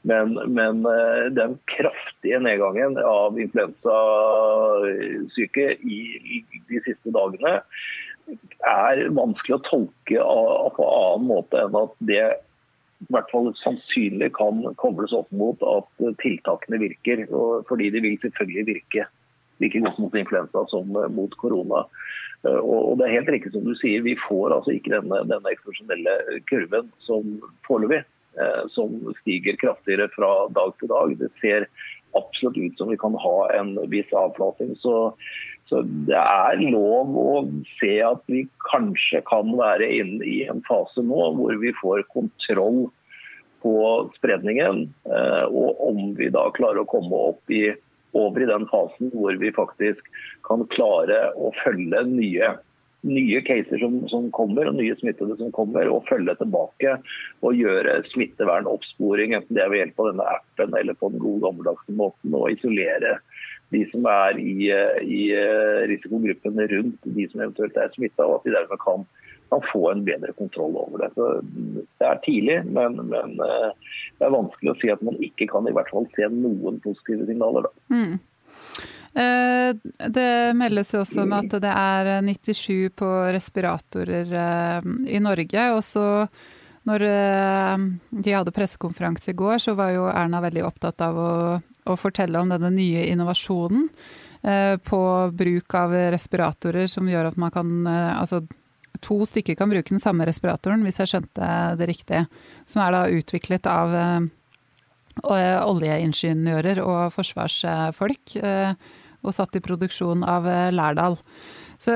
[0.08, 7.60] Men, men eh, den kraftige nedgangen av influensasyke i, i, de siste dagene
[8.66, 10.18] er vanskelig å tolke
[10.76, 12.24] på annen måte enn at det
[13.00, 15.88] i hvert fall sannsynlig kan kobles opp mot at
[16.20, 17.24] tiltakene virker.
[17.68, 19.02] Fordi de vil selvfølgelig virke
[19.60, 21.84] like godt mot influensa som eh, mot korona.
[22.46, 25.52] Eh, og det er helt riktig som du sier, Vi får altså ikke denne, denne
[25.52, 26.16] eksplosjonelle
[26.50, 27.36] kurven som
[27.68, 28.02] foreløpig,
[28.40, 31.16] eh, som stiger kraftigere fra dag til dag.
[31.20, 31.68] Det ser
[32.18, 34.74] absolutt ut som vi kan ha en viss avflating.
[34.82, 35.12] Så,
[35.70, 37.34] så det er lov å
[37.78, 42.88] se at vi kanskje kan være inne i en fase nå hvor vi får kontroll
[43.62, 43.76] på
[44.16, 44.88] spredningen.
[45.52, 47.68] Og om vi da klarer å komme opp i
[48.16, 50.10] over i den fasen hvor vi faktisk
[50.46, 52.50] kan klare å følge nye,
[53.06, 56.96] nye caser som, som, kommer, og nye smittede som kommer, og følge tilbake
[57.46, 61.44] og gjøre smittevernoppsporing, enten det er ved hjelp av denne appen eller på den gode
[61.46, 63.18] gammeldagse måten, og isolere
[63.70, 64.66] de som er i,
[65.06, 65.22] i
[65.86, 69.06] risikogruppen rundt de som eventuelt er smitta, og at de dermed kan
[69.50, 71.10] kan få en bedre kontroll over det.
[71.14, 71.40] Så
[71.98, 75.66] det er tidlig, men, men, eh, det er vanskelig å si at man ikke kan
[75.66, 77.66] i hvert fall se noen positive signaler.
[77.90, 78.20] Mm.
[79.20, 79.70] Eh,
[80.14, 85.66] det meldes jo også om at det er 97 på respiratorer eh, i Norge.
[85.74, 86.06] og så
[86.88, 91.96] når de hadde pressekonferanse i går, så var jo Erna veldig opptatt av å, å
[92.00, 93.84] fortelle om denne nye innovasjonen
[94.88, 95.00] på
[95.36, 98.40] bruk av respiratorer som gjør at man kan altså
[99.04, 102.24] to stykker kan bruke den samme respiratoren, hvis jeg skjønte det riktig.
[102.68, 103.94] Som er da utviklet av
[105.20, 108.36] oljeingeniører og forsvarsfolk.
[109.20, 111.18] Og satt i produksjon av Lærdal.
[111.80, 111.94] Så,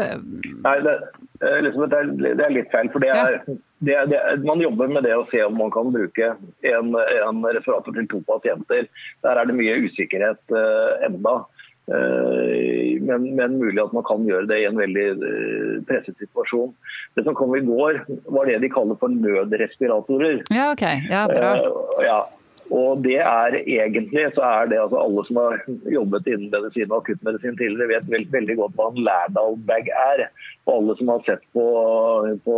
[0.64, 0.92] Nei, det,
[1.66, 2.88] liksom, det, er litt feil.
[2.92, 3.34] for det er,
[3.84, 4.04] ja.
[4.08, 6.30] det, Man jobber med det å se om man kan bruke
[6.64, 8.88] en, en respirator til to pasienter.
[9.26, 10.56] Der er det mye usikkerhet
[11.04, 11.42] enda.
[11.84, 16.72] Uh, men, men, mulig at man kan gjøre det i en veldig uh, presset situasjon.
[17.16, 18.00] Det som kom i går,
[18.32, 20.40] var det de kaller for nødrespiratorer.
[20.54, 20.86] Ja, ok.
[21.10, 21.52] Ja, bra.
[21.60, 22.22] Uh, ja.
[22.72, 25.58] Og det er egentlig så er det altså Alle som har
[25.92, 30.22] jobbet innen medisin og akuttmedisin tidligere, vet veld, veldig godt hva en Lærdal-bag er.
[30.64, 31.66] Og alle som har sett på,
[32.46, 32.56] på,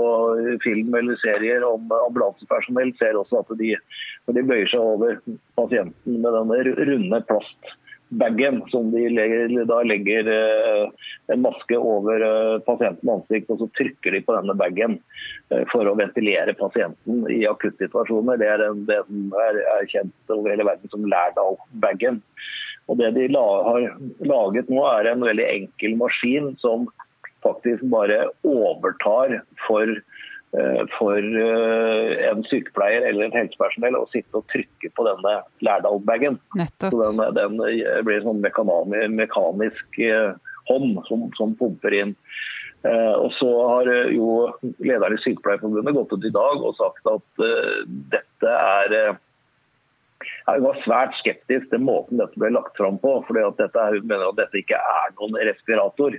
[0.63, 3.73] film eller serier om ambulansepersonell, ser også at de,
[4.39, 5.19] de bøyer seg over
[5.59, 7.75] pasienten med denne runde plast
[8.09, 10.91] bagen som de legger, da legger eh,
[11.33, 14.99] en maske over eh, pasientens ansikt, og så trykker de på denne bagen
[15.51, 18.39] eh, for å ventilere pasienten i akuttsituasjoner.
[18.41, 22.23] Det er det som er, er kjent over hele verden som Lærdal-bagen.
[22.87, 23.89] Og Det de la, har
[24.23, 26.87] laget nå, er en veldig enkel maskin som
[27.43, 29.91] faktisk bare overtar for
[30.97, 35.35] for eh, en sykepleier eller en helsepersonell å sitte og trykke på denne
[35.67, 36.39] Lærdal-bagen.
[36.57, 37.59] Den, den,
[38.07, 38.45] blir en sånn
[39.19, 40.33] mekanisk eh,
[40.71, 42.17] hånd som, som pumper inn.
[42.87, 44.27] Og så har jo
[44.79, 47.41] lederen i Sykepleierforbundet gått ut i dag og sagt at
[48.13, 49.17] dette er
[50.47, 53.17] jeg var svært skeptisk til måten dette ble lagt fram på.
[53.27, 56.15] fordi at dette, mener at dette ikke er noen respirator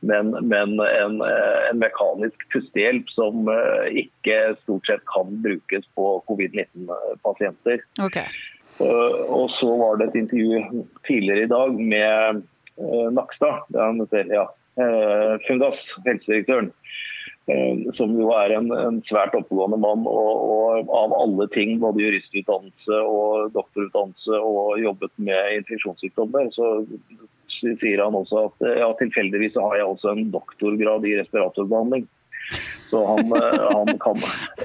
[0.00, 6.08] men, men en, eh, en, mekanisk pustehjelp som eh, ikke stort sett kan brukes på
[6.28, 7.84] covid-19-pasienter.
[8.04, 8.28] Okay.
[8.80, 12.42] Og så var det et intervju tidligere i dag med
[12.76, 13.64] eh, Nakstad,
[14.34, 14.46] ja,
[15.46, 16.72] Fungas, helsedirektøren.
[17.94, 23.00] Som jo er en, en svært oppegående mann, og, og, av alle ting, både juristutdannelse
[23.04, 26.70] og doktorutdannelse og jobbet med infeksjonssykdommer, så
[27.80, 32.06] sier han også at ja, tilfeldigvis har jeg også en doktorgrad i respiratorbehandling.
[32.90, 34.16] Så han, eh, han kan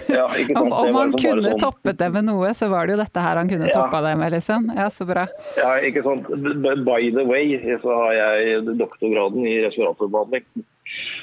[0.07, 0.31] ja,
[0.61, 3.39] Om, om han kunne sånn, toppet det med noe, så var det jo dette her
[3.39, 4.67] han kunne ja, toppa det med, liksom.
[4.75, 5.23] Ja, så bra.
[5.57, 6.27] Ja, ikke sant.
[6.29, 10.45] By the way, så har jeg doktorgraden i respiratorbehandling.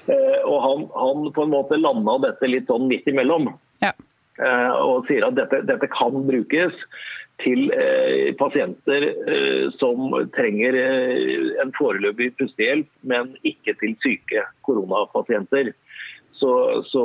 [0.07, 3.53] Eh, og han, han på en måte landa dette litt sånn midt imellom.
[3.85, 3.93] Ja.
[4.41, 6.75] Eh, og sier at dette, dette kan brukes
[7.43, 15.73] til eh, pasienter eh, som trenger eh, en foreløpig pustehjelp, men ikke til syke koronapasienter.
[16.37, 16.51] Så,
[16.91, 17.03] så,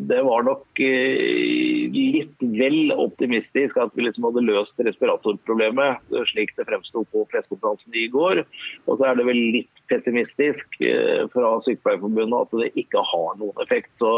[0.00, 6.00] det var nok litt vel optimistisk at vi liksom hadde løst respiratorproblemet,
[6.32, 8.40] slik det fremsto på pressekonferansen i går.
[8.86, 10.80] Og så er det vel litt pessimistisk
[11.34, 13.92] fra Sykepleierforbundet at det ikke har noen effekt.
[14.00, 14.14] Så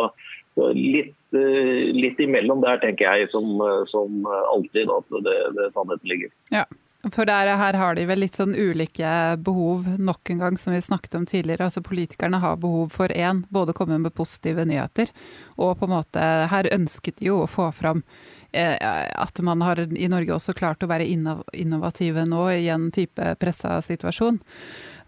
[0.56, 6.08] litt, eh, litt, imellom der, tenker jeg, som, eh, som alltid, at det, det sannheten
[6.08, 6.30] ligger.
[6.50, 6.64] Ja.
[7.10, 9.12] For der, her har de vel litt sånn ulike
[9.42, 11.66] behov, nok en gang, som vi snakket om tidligere.
[11.66, 15.10] Altså Politikerne har behov for én, både komme med positive nyheter,
[15.58, 18.04] og på en måte Her ønsket de jo å få fram
[18.52, 23.34] eh, at man har i Norge også klart å være innovative nå i en type
[23.42, 24.38] pressa situasjon.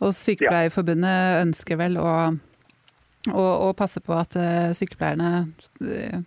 [0.03, 2.11] Og Sykepleierforbundet ønsker vel å
[3.33, 5.31] å, å passe på at uh, sykepleierne
[5.81, 6.19] uh,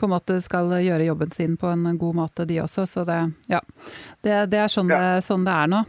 [0.00, 2.86] på en måte skal gjøre jobben sin på en god måte, de også.
[2.88, 3.20] Så det,
[3.52, 3.60] ja.
[4.24, 5.00] det, det er sånn, ja.
[5.00, 5.84] det, sånn, det, er nå.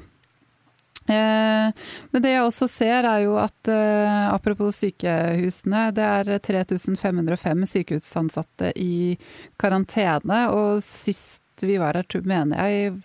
[1.12, 7.67] Eh, men det jeg også ser er jo at eh, apropos sykehusene, det er 3505
[7.74, 9.17] sykehusansatte i
[9.62, 10.43] karantene.
[10.54, 13.00] Og sist vi var her, mener jeg,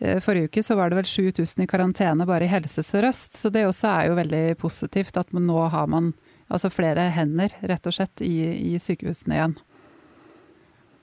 [0.00, 3.36] eh, forrige uke så var det vel 7000 i karantene bare i Helse Sør-Øst.
[3.40, 6.14] Så det også er jo veldig positivt at nå har man
[6.46, 9.56] altså flere hender, rett og slett, i, i sykehusene igjen.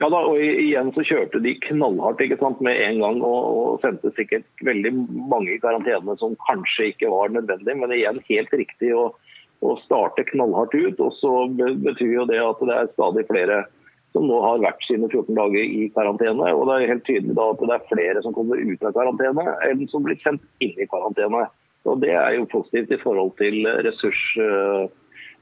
[0.01, 3.83] Ja da, og igjen så kjørte de knallhardt ikke sant, med en gang og, og
[3.83, 4.91] sendte sikkert veldig
[5.31, 9.11] mange i karantene som kanskje ikke var nødvendig, men igjen helt riktig å,
[9.63, 10.99] å starte knallhardt ut.
[10.99, 11.31] Og så
[11.85, 13.63] betyr jo det at det er stadig flere
[14.13, 16.51] som nå har vært sine 14 dager i karantene.
[16.53, 19.45] Og det er helt tydelig da at det er flere som kommer ut av karantene
[19.69, 21.47] enn som blir sendt inn i karantene.
[21.89, 24.21] Og Det er jo positivt i forhold til ressurs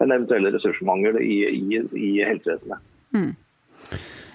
[0.02, 2.82] en eventuell ressursmangel i, i, i helsevesenet.
[3.14, 3.34] Mm.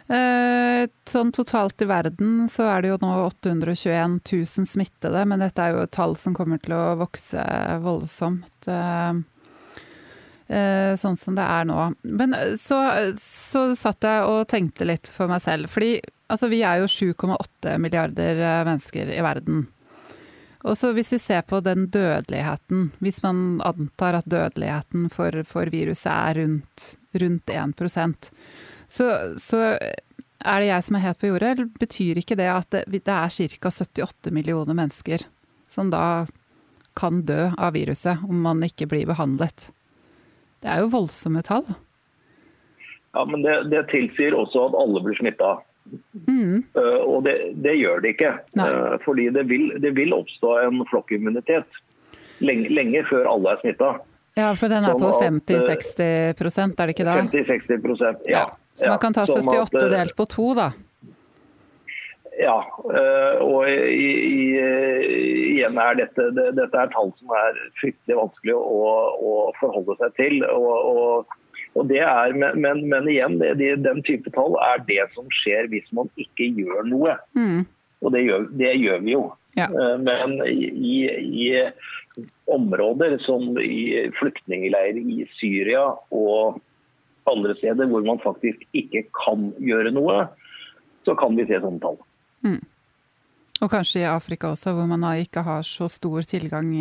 [0.07, 5.63] Eh, sånn totalt i verden så er det jo nå 821 000 smittede, men dette
[5.65, 7.43] er jo et tall som kommer til å vokse
[7.83, 8.69] voldsomt.
[8.71, 9.19] Eh,
[10.47, 11.89] eh, sånn som det er nå.
[12.07, 12.79] Men så,
[13.19, 15.73] så satt jeg og tenkte litt for meg selv.
[15.75, 15.97] Fordi
[16.31, 19.67] altså, vi er jo 7,8 milliarder mennesker i verden.
[20.67, 25.71] Og så Hvis vi ser på den dødeligheten, hvis man antar at dødeligheten for, for
[25.71, 27.75] viruset er rundt, rundt 1
[28.89, 29.63] så, så
[30.47, 33.13] er det jeg som er het på jordet, eller betyr ikke det at det, det
[33.13, 33.71] er ca.
[33.71, 35.27] 78 millioner mennesker
[35.73, 36.27] som da
[36.97, 39.71] kan dø av viruset om man ikke blir behandlet?
[40.65, 41.67] Det er jo voldsomme tall.
[43.17, 45.57] Ja, men det, det tilsier også at alle blir smitta.
[46.27, 46.65] Mm.
[46.77, 48.33] Uh, og det, det, gjør det ikke.
[48.59, 51.81] Uh, fordi det vil, det vil, oppstå en flokkimmunitet
[52.45, 53.95] lenge, lenge før alle er smitta.
[54.37, 55.13] Ja, for den er sånn på
[55.49, 57.17] 50-60 er det ikke da?
[57.25, 58.13] 50-60 ja.
[58.35, 58.45] ja.
[58.77, 60.71] Så man kan ta 78 sånn at, delt på to, da?
[62.37, 62.59] Ja.
[62.85, 64.51] Uh, og i, i,
[65.57, 70.17] igjen er dette, det, dette er tall som er fryktelig vanskelig å, å forholde seg
[70.21, 70.39] til.
[70.53, 71.43] og, og
[71.77, 75.89] og det er, men, men igjen, det, den type tall er det som skjer hvis
[75.97, 77.19] man ikke gjør noe.
[77.37, 77.67] Mm.
[78.01, 79.25] Og det gjør, det gjør, vi jo.
[79.57, 79.69] Ja.
[79.69, 80.97] Eh, men i,
[81.45, 81.51] i,
[82.49, 85.83] områder som i flyktningleirer i Syria
[86.15, 86.61] og
[87.33, 90.25] andre steder hvor man faktisk ikke kan gjøre noe,
[91.07, 91.99] så kan vi se sånne tall.
[92.47, 92.63] Mm.
[93.65, 96.73] Og kanskje i Afrika også, hvor man ikke har så stor tilgang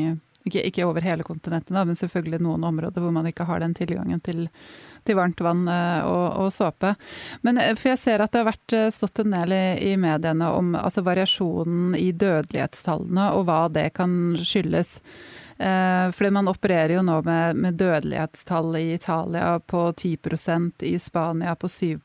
[0.46, 4.22] ikke, ikke, over hele kontinentet, men selvfølgelig noen områder hvor man ikke har den tilgangen
[4.26, 4.46] til,
[5.06, 6.94] til varmt vann eh, og, og, såpe.
[7.46, 9.96] Men eh, for jeg ser at det har vært eh, stått en del i, i
[9.98, 15.00] mediene om altså variasjonen i dødelighetstallene og hva det kan skyldes.
[15.58, 21.56] Eh, fordi man opererer jo nå med, med dødelighetstall i Italia på 10% i Spania
[21.56, 22.00] på 7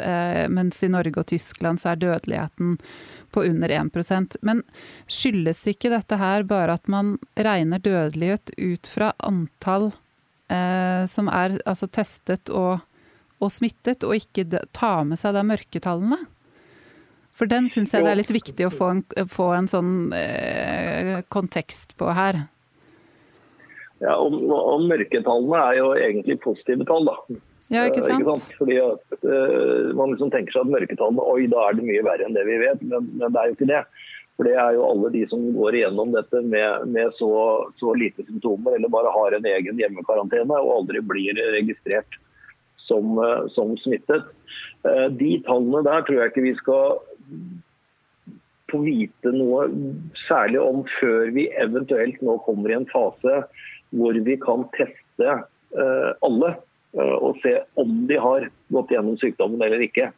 [0.00, 2.76] eh, mens i Norge og Tyskland så er dødeligheten
[3.34, 4.62] på under 1% Men
[5.06, 9.90] skyldes ikke dette her bare at man regner dødelighet ut fra antall
[10.46, 12.86] eh, som er altså testet og,
[13.40, 16.22] og, smittet, og ikke ta med seg de mørketallene?
[17.36, 21.18] For den syns jeg det er litt viktig å få en, få en sånn eh,
[21.28, 22.46] kontekst på her.
[24.04, 27.38] Ja, og, og, mørketallene er jo egentlig positive tall, da.
[27.72, 28.12] Ja, ikke sant?
[28.12, 28.58] Eh, ikke sant?
[28.58, 32.28] Fordi at, eh, Man liksom tenker seg at mørketallene oi, da er det mye verre
[32.28, 33.82] enn det vi vet, men, men, det er jo ikke det.
[34.36, 37.32] For Det er jo alle de som går igjennom dette med, med så,
[37.80, 42.18] så, lite symptomer, eller bare har en egen hjemmekarantene og aldri blir registrert
[42.84, 44.28] som, uh, som smittet.
[44.86, 46.98] Eh, de tallene der tror jeg ikke vi skal
[48.70, 49.66] få vite noe
[50.26, 53.40] særlig om før vi eventuelt nå kommer i en fase
[53.90, 55.32] hvor vi kan teste
[55.78, 56.52] eh, alle
[56.96, 60.10] eh, og se om de har gått gjennom sykdommen eller ikke.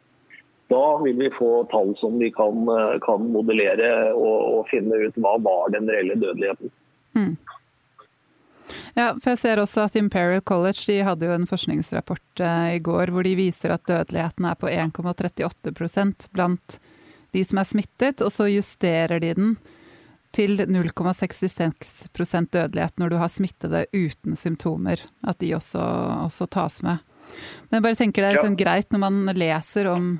[0.69, 5.17] Da vil vi få tall som vi kan, eh, kan modellere og, og, finne ut
[5.17, 6.73] hva var den reelle dødeligheten.
[7.17, 7.33] Mm.
[8.93, 12.83] Ja, for jeg ser også at Imperial College de hadde jo en forskningsrapport eh, i
[12.85, 16.77] går hvor de viser at dødeligheten er på 1,38% blant
[17.33, 19.51] de som er smittet, og så justerer de den
[20.35, 25.01] til 0,66% dødelighet når du har smittede uten symptomer.
[25.25, 25.81] At de også,
[26.27, 27.05] også tas med.
[27.69, 30.11] Men jeg bare tenker det er sånn greit når man leser om,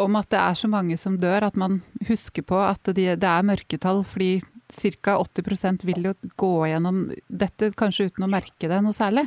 [0.00, 3.30] om, at det er så mange som dør, at man husker på at de, det
[3.30, 4.02] er mørketall.
[4.06, 4.32] Fordi
[4.70, 5.16] ca.
[5.18, 9.26] 80% vil jo gå gjennom dette kanskje uten å merke det noe særlig.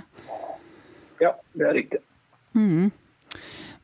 [1.21, 2.03] Ja, det er riktig.
[2.57, 2.91] Mm.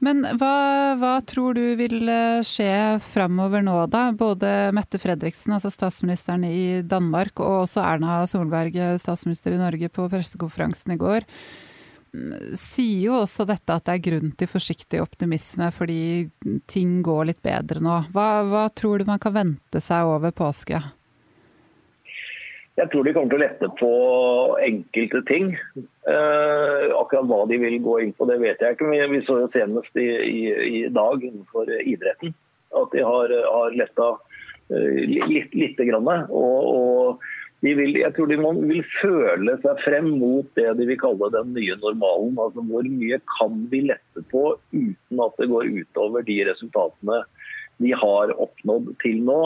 [0.04, 2.72] Men hva, hva, tror du vil eh, skje
[3.04, 4.10] framover nå, da?
[4.16, 10.08] Både Mette Fredriksen, altså statsministeren i Danmark, og også Erna Solberg, statsminister i Norge, på
[10.12, 11.28] pressekonferansen i går,
[12.16, 16.00] mm, sier jo også dette at det er grunn til forsiktig optimisme fordi
[16.72, 18.00] ting går litt bedre nå.
[18.16, 20.80] Hva, hva tror du man kan vente seg over påske?
[22.80, 23.92] Jeg tror de kommer til å lette på
[24.64, 25.50] enkelte ting.
[25.76, 28.88] Eh, akkurat hva de vil gå inn på, det vet jeg ikke.
[28.88, 30.40] Men vi så jo senest i, i,
[30.80, 32.36] i dag innenfor idretten
[32.78, 34.08] at de har, har letta
[34.72, 36.08] eh, litt, lite grann.
[36.30, 41.32] Og, og vil, jeg tror de vil føle seg frem mot det de vil kalle
[41.36, 42.38] den nye normalen.
[42.40, 47.24] Altså Hvor mye kan vi lette på uten at det går utover de resultatene
[47.80, 49.42] vi har oppnådd til nå.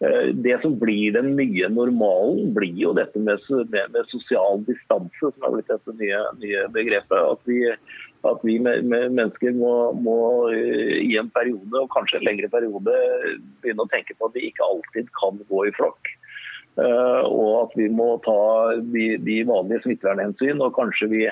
[0.00, 5.22] Eh, det som blir den nye normalen, blir jo dette med, med, med sosial distanse,
[5.22, 7.16] som har blitt dette nye, nye begrepet.
[7.16, 7.62] At vi,
[8.28, 10.18] at vi med, mennesker må, må,
[10.52, 13.00] eh, i en periode, og kanskje en lengre periode,
[13.64, 16.12] begynne å tenke på at vi ikke alltid kan gå i flokk.
[16.76, 18.40] Uh, og at vi må ta
[18.92, 21.22] de, de vanlige smittevernhensyn, og kanskje vi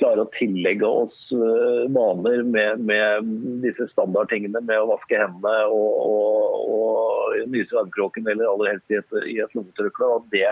[0.00, 3.30] klare å tillegge oss eh, vaner med, med
[3.64, 9.00] disse standardtingene med å vaske hendene og, og, og nyse i eller aller helst i
[9.00, 10.12] et, i et lommetørkle.
[10.16, 10.46] At, det,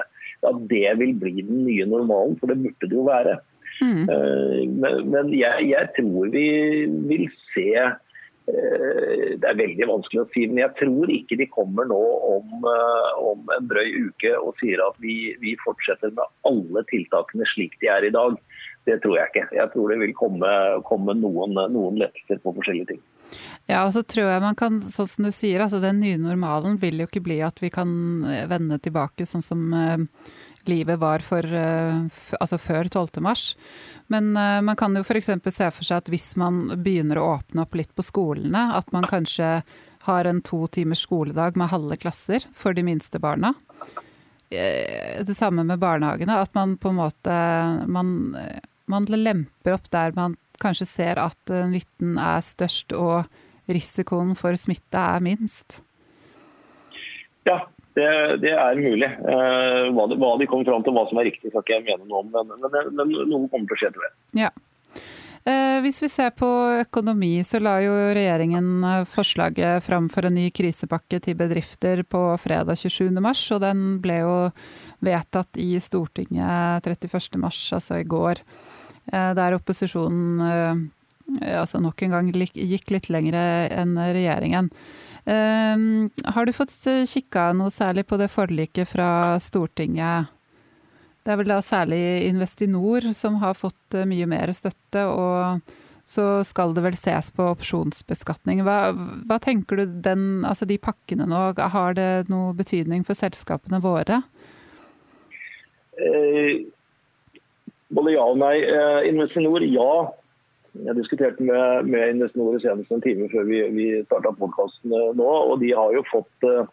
[0.48, 3.38] at det vil bli den nye normalen, for det burde det jo være.
[3.78, 4.04] Mm.
[4.10, 6.50] Eh, men, men jeg, jeg, tror vi
[7.08, 7.72] vil se
[8.48, 11.98] det er veldig vanskelig å si, men jeg tror ikke de kommer nå
[12.30, 12.62] om,
[13.20, 17.90] om en drøy uke og sier at vi, vi, fortsetter med alle tiltakene slik de
[17.92, 18.38] er i dag.
[18.88, 19.46] Det tror jeg ikke.
[19.58, 20.50] Jeg tror det vil komme,
[20.88, 23.02] komme noen, noen lettelser på forskjellige ting.
[23.68, 26.78] Ja, og så tror jeg man kan, sånn som du sier, altså den nye normalen
[26.80, 27.90] vil jo ikke bli at vi kan
[28.48, 30.00] vende tilbake sånn som uh,
[30.68, 32.06] livet var for, uh,
[32.40, 33.20] altså før 12.
[33.24, 33.50] mars.
[34.12, 35.34] Men uh, man kan jo f.eks.
[35.44, 39.08] se for seg at hvis man begynner å åpne opp litt på skolene, at man
[39.10, 39.58] kanskje
[40.08, 43.52] har en to timers skoledag med halve klasser for de minste barna.
[44.48, 47.34] Det samme med barnehagene, at man på en måte
[47.92, 48.14] man,
[48.90, 53.28] man lemper opp der man kanskje ser at nytten er størst og
[53.70, 55.80] risikoen for smitte er minst?
[57.46, 57.60] Ja,
[57.98, 58.08] det,
[58.44, 59.08] det er mulig.
[59.08, 61.86] Eh, hva, de, hva, de kommer fram til, hva som er riktig, skal ikke jeg
[61.86, 62.32] mene noe om.
[62.34, 64.12] Men, men, men noe kommer til å skje til det.
[64.44, 64.52] Ja.
[65.48, 66.48] Eh, hvis vi ser på
[66.82, 72.22] økonomi, så la jo regjeringen eh, forslaget fram for en ny krisepakke til bedrifter på
[72.42, 74.34] fredag 27.3, og den ble jo
[75.04, 77.40] vedtatt i Stortinget 31.3,
[77.78, 78.42] altså i går.
[79.10, 80.90] Der opposisjonen
[81.40, 83.40] altså nok en gang gikk litt lengre
[83.72, 84.70] enn regjeringen.
[85.28, 90.32] Har du fått eh, kikka noe særlig på det forliket fra Stortinget?
[91.20, 95.60] Det er vel da særlig Investinor som har fått eh, mye mer støtte, og
[96.08, 98.62] så skal det vel ses på opsjonsbeskatning.
[98.64, 98.94] Hva,
[99.28, 101.42] hva tenker du den, altså de pakkene nå,
[101.74, 104.22] har det noe betydning for selskapene våre?
[106.00, 106.64] Eh,
[107.94, 108.56] både ja og nei.
[108.62, 109.92] Eh, Investinor, ja.
[110.78, 115.28] Jeg diskuterte med, med Investinor senest en time før vi, vi starta podkasten nå.
[115.28, 116.68] og De har jo fått, uh,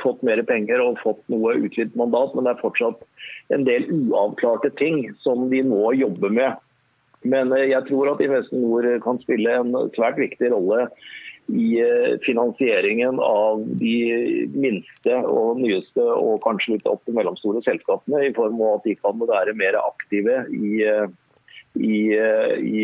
[0.00, 3.04] fått mer penger og fått noe utvidet mandat, men det er fortsatt
[3.54, 6.56] en del uavklarte ting som de nå jobber med.
[7.22, 10.88] Men jeg tror at Investinor kan spille en svært viktig rolle
[11.50, 13.96] i uh, finansieringen av de
[14.54, 18.96] minste og nyeste og kanskje litt opp til mellomstore selskapene, i form av at de
[19.00, 20.86] kan være mer aktive i
[21.72, 22.82] i, eh, i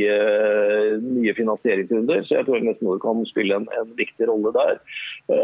[1.05, 2.23] nye finansieringsrunder.
[2.25, 4.79] Så jeg tror Investinor kan spille en, en, viktig rolle der.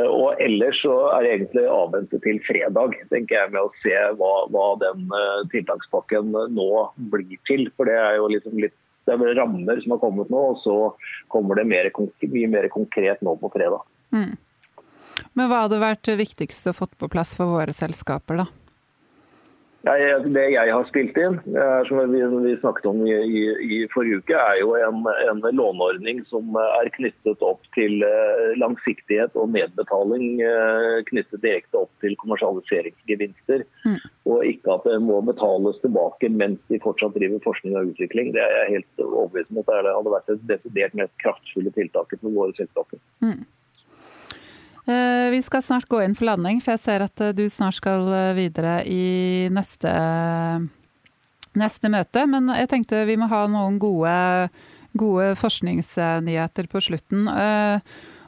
[0.09, 4.33] Og ellers så er det egentlig avvente til fredag, tenker jeg, med å se hva,
[4.55, 5.05] hva den
[5.53, 6.71] tiltakspakken nå
[7.13, 7.69] blir til.
[7.77, 10.77] For det er jo liksom litt det er rammer som har kommet nå, og så
[11.33, 11.91] kommer det mer,
[12.33, 13.85] mye mer konkret nå på fredag.
[14.15, 14.35] Mm.
[15.35, 18.49] Men hva hadde vært viktigst å fått på plass for våre selskaper, da?
[19.85, 22.13] Det jeg har spilt inn, eh, som
[22.45, 23.43] vi, snakket om i, i,
[23.77, 29.37] i, forrige uke, er jo en, en, låneordning som er knyttet opp til eh, langsiktighet
[29.37, 33.67] og nedbetaling eh, knyttet direkte opp til kommersialiseringsgevinster.
[33.85, 33.99] Mm.
[34.33, 38.33] Og ikke at det må betales tilbake mens de fortsatt driver forskning og utvikling.
[38.33, 42.25] Det er jeg helt overbevist om at det hadde vært et desidert mest kraftfulle tiltaket
[42.25, 43.03] for våre selskaper.
[43.21, 43.45] Mm.
[44.87, 47.79] Eh, vi skal snart gå inn for landing, for jeg ser at eh, du snart
[47.79, 49.93] skal eh, videre i neste,
[51.57, 52.27] neste møte.
[52.29, 54.49] Men jeg tenkte vi må ha noen gode,
[54.93, 57.31] gode forskningsnyheter på slutten.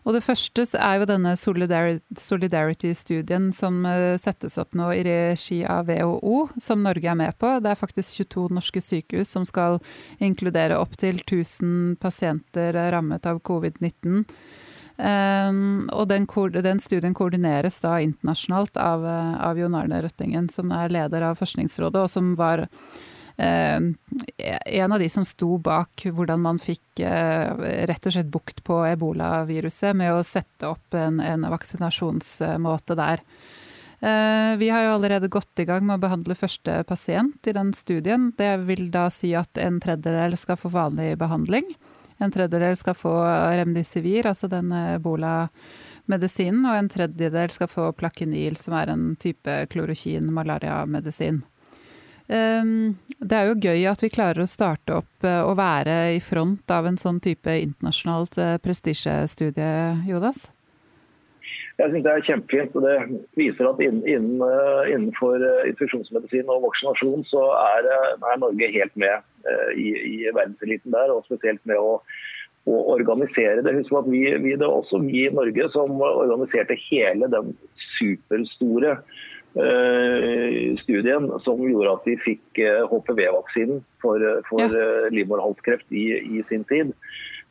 [0.06, 3.80] Og det første er jo denne Solidarity-studien som
[4.22, 7.50] settes opp nå i regi av WHO, som Norge er med på.
[7.58, 9.80] Det er faktisk 22 norske sykehus som skal
[10.22, 14.22] inkludere opptil 1000 pasienter rammet av covid-19.
[14.96, 16.24] Um, og den,
[16.64, 21.36] den, studien koordineres da internasjonalt av, eh, av Jon Arne Røttingen, som er leder av
[21.36, 27.52] Forskningsrådet, og som var uh, en av de som sto bak hvordan man fikk uh,
[27.90, 33.24] rett og slett bukt på ebolaviruset med å sette opp en, en vaksinasjonsmåte der.
[34.00, 37.76] Uh, vi har jo allerede gått i gang med å behandle første pasient i den
[37.76, 38.30] studien.
[38.40, 41.68] Det vil da si at en tredjedel skal få vanlig behandling.
[42.22, 43.12] En tredjedel skal få
[43.58, 51.42] remdesivir, altså den ebola-medisinen, og en tredjedel skal få plakinil, som er en type klorokin-malaria-medisin.
[52.28, 56.20] Ehm, det er jo gøy at vi klarer å starte opp og eh, være i
[56.22, 59.70] front av en sånn type internasjonalt eh, prestisjestudie,
[60.08, 60.48] Jodas?
[61.76, 62.76] Jeg synes Det er kjempefint.
[62.76, 62.96] og Det
[63.36, 67.42] viser at innen, eh, innenfor infeksjonsmedisin og vaksinasjon så
[67.76, 72.00] er, er Norge helt med Eh, i, i verdenseliten der, og spesielt med å,
[72.66, 73.76] å organisere det.
[73.78, 77.52] Husk at vi, vi, Det var også vi i Norge som organiserte hele den
[77.98, 78.96] superstore
[79.56, 82.60] uh, studien som gjorde at vi fikk
[82.90, 84.82] HPV-vaksinen for, for ja.
[85.14, 86.90] livmorhalskreft i, i, sin tid.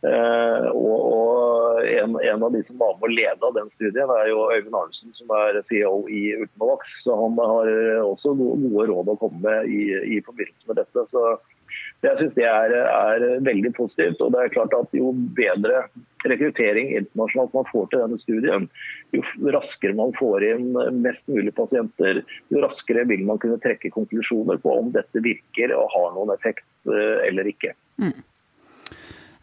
[0.06, 4.30] Uh, og, og en, en, av de som var med å lede den studien, er
[4.30, 6.95] jo Øyvind Arnesen, som er CEO i Ultimovax.
[7.03, 7.74] Så han har
[8.06, 9.84] også gode, råd å komme med i,
[10.18, 11.06] i forbindelse med dette.
[11.12, 11.28] Så
[12.06, 14.22] jeg syns det er, er, veldig positivt.
[14.22, 15.86] og det er klart at Jo bedre
[16.26, 18.68] rekruttering internasjonalt man får til denne studien,
[19.14, 24.62] jo raskere man får inn mest mulig pasienter, jo raskere vil man kunne trekke konklusjoner
[24.64, 27.76] på om dette virker og har noen effekt eller ikke.
[28.01, 28.18] Mm.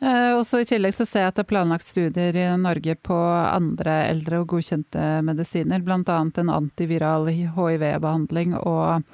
[0.02, 3.14] Eh, også I tillegg så ser jeg at det er planlagt studier i Norge på
[3.14, 6.16] andre eldre og godkjente medisiner, bl.a.
[6.42, 9.04] en antiviral hiv-behandling og,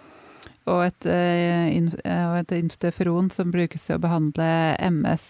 [0.65, 4.49] og, et, eh, eh, og et interferon som brukes til å behandle
[4.89, 5.27] MS.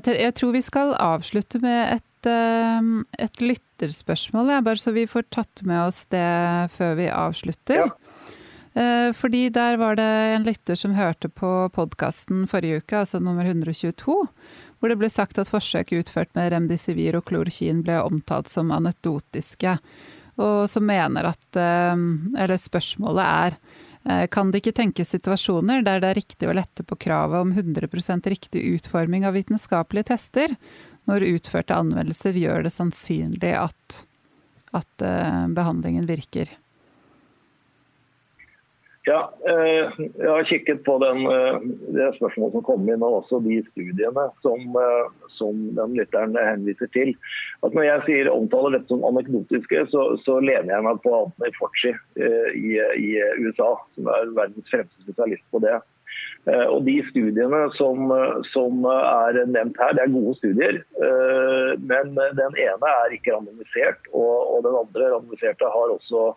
[0.00, 5.84] Jeg tror vi skal avslutte med et, et lytterspørsmål, bare så vi får tatt med
[5.84, 6.26] oss det
[6.74, 7.84] før vi avslutter.
[7.84, 8.09] Ja.
[8.74, 13.44] Eh, fordi der var det en lytter som hørte på podkasten forrige uke, altså nummer
[13.44, 14.14] 122,
[14.78, 19.74] hvor det ble sagt at forsøk utført med remdesivir og klorokin ble omtalt som anekdotiske,
[20.40, 22.04] og som mener at eh,
[22.38, 23.58] Eller spørsmålet er
[24.06, 27.52] eh, kan det ikke tenkes situasjoner der det er riktig å lette på kravet om
[27.52, 30.54] 100% riktig utforming av vitenskapelige tester,
[31.10, 34.02] når utførte anvendelser gjør det sannsynlig at,
[34.78, 35.06] at
[35.56, 36.52] behandlingen virker?
[39.10, 39.90] Ja, eh,
[40.20, 41.56] jeg har kikket på den, eh,
[41.96, 46.90] det spørsmålet som kom inn, og også de studiene som, eh, som den lytteren henviser
[46.94, 47.14] til.
[47.66, 51.50] At når jeg sier omtaler dette som anekdotiske, så, så lener jeg meg på Anthony
[51.58, 53.10] Forci i, i,
[53.42, 55.80] USA, som er verdens fremste spesialist på det.
[56.46, 58.10] Og De studiene som,
[58.50, 60.80] som, er nevnt her, det er gode studier.
[61.78, 66.30] Men den ene er ikke randomisert, og, og den andre randomiserte har også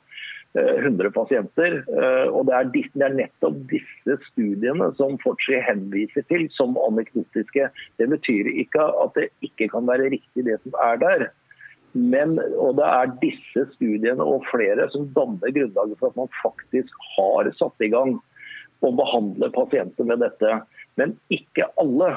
[0.54, 1.78] 100 eh, pasienter.
[1.89, 6.78] Eh, og det er, disse, det er, nettopp disse studiene som Fortsi henviser til som
[6.88, 7.70] anekdotiske.
[8.01, 11.26] Det betyr ikke at det ikke kan være riktig det som er der.
[11.93, 17.10] Men, og Det er disse studiene og flere som danner grunnlaget for at man faktisk
[17.16, 18.16] har satt i gang
[18.84, 20.58] å behandle pasienter med dette.
[20.97, 22.16] Men ikke alle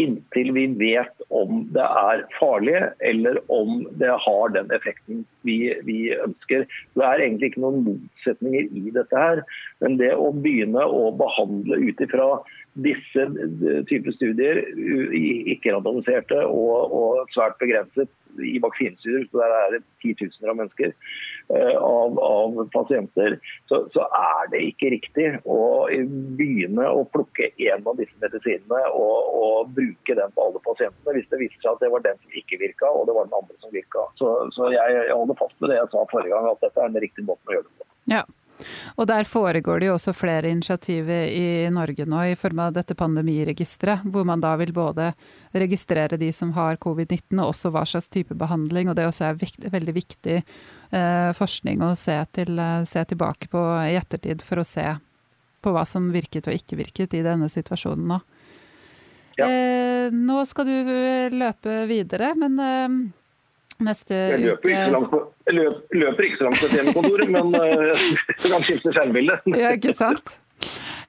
[0.00, 5.98] inntil vi vet om det er farlig, eller om det har den effekten vi, vi,
[6.16, 6.64] ønsker.
[6.96, 9.42] Det er egentlig ikke noen motsetninger i dette her.
[9.84, 12.30] Men det å begynne å behandle ut ifra
[12.86, 13.26] disse
[13.90, 14.62] typer studier,
[15.52, 18.08] ikke-randomiserte og, og svært begrenset
[18.40, 20.96] i vaksinestudier, så der er det titusener av mennesker, eh,
[21.50, 23.38] av, av pasienter,
[23.68, 25.88] så, så, er det ikke riktig å
[26.38, 31.28] begynne å plukke en av disse medisinene og, og, bruke den på alle pasientene, hvis
[31.30, 33.58] det viser seg at det var den som ikke virka, og det var den andre
[33.62, 34.06] som virka.
[34.20, 36.94] Så, så jeg, jeg, holder fast med det jeg sa forrige gang, at dette er
[36.94, 37.90] den riktige måten å gjøre det på.
[38.12, 38.24] Ja.
[39.00, 42.96] Og der foregår det jo også flere initiativer i Norge nå i form av dette
[42.98, 45.12] pandemiregisteret, hvor man da vil både
[45.56, 48.90] registrere de som har covid-19 og også hva slags type behandling.
[48.90, 50.62] Og det også er viktig, veldig viktig eh,
[51.36, 54.84] forskning å se, til, eh, se tilbake på i ettertid for å se
[55.62, 58.20] på hva som virket og ikke virket i denne situasjonen nå.
[59.38, 59.48] Ja.
[59.48, 60.92] Eh, nå skal du
[61.32, 62.96] løpe videre, men eh,
[63.86, 65.14] neste jeg løper uke langt
[65.48, 69.38] jeg løp, løper ikke så langt på et men eh, jeg kan skifte skjermbilde.
[69.56, 70.36] ja, ikke sant.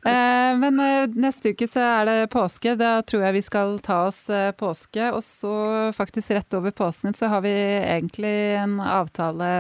[0.04, 2.76] Eh, men eh, neste uke så er det påske.
[2.80, 4.26] Da tror jeg vi skal ta oss
[4.60, 5.12] påske.
[5.16, 5.54] Og så
[5.96, 9.52] faktisk rett over påsken så har vi egentlig en avtale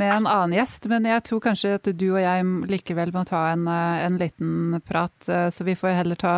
[0.00, 0.90] med en annen gjest.
[0.92, 5.16] Men jeg tror kanskje at du og jeg likevel må ta en, en liten prat.
[5.24, 6.34] Så vi får heller ta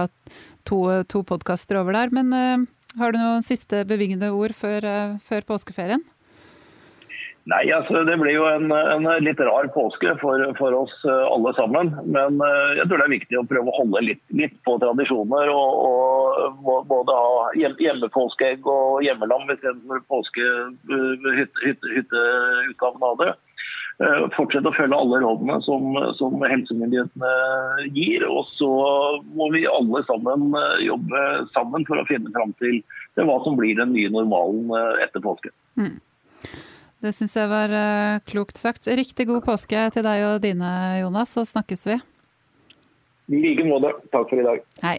[0.68, 2.14] to, to podkaster over der.
[2.14, 2.68] Men
[3.00, 6.02] har du noen siste bevingede ord før, eh, før påskeferien?
[7.50, 11.50] Nei, altså Det blir jo en, en litt rar påske for, for, oss eh, alle
[11.58, 11.90] sammen.
[12.06, 15.50] Men eh, jeg tror det er viktig å prøve å holde litt, litt på tradisjoner.
[15.50, 23.32] Og, og både ha hjemmepåskeegg og hjemmelam istedenfor påskehytteutgaven hytte, av det.
[24.02, 28.24] Eh, fortsette å følge alle rådene som, som, helsemyndighetene gir.
[28.30, 28.70] Og så
[29.36, 31.26] må vi alle sammen eh, jobbe
[31.56, 32.80] sammen for å finne fram til
[33.18, 35.52] hva som blir den nye normalen eh, etter påske.
[35.78, 35.98] Mm.
[37.02, 37.72] Det syns jeg var
[38.30, 38.86] klokt sagt.
[38.86, 40.70] Riktig god påske til deg og dine,
[41.02, 41.96] Jonas, så snakkes vi.
[43.32, 43.90] I like måte.
[44.14, 44.62] Takk for i dag.
[44.84, 44.98] Hei.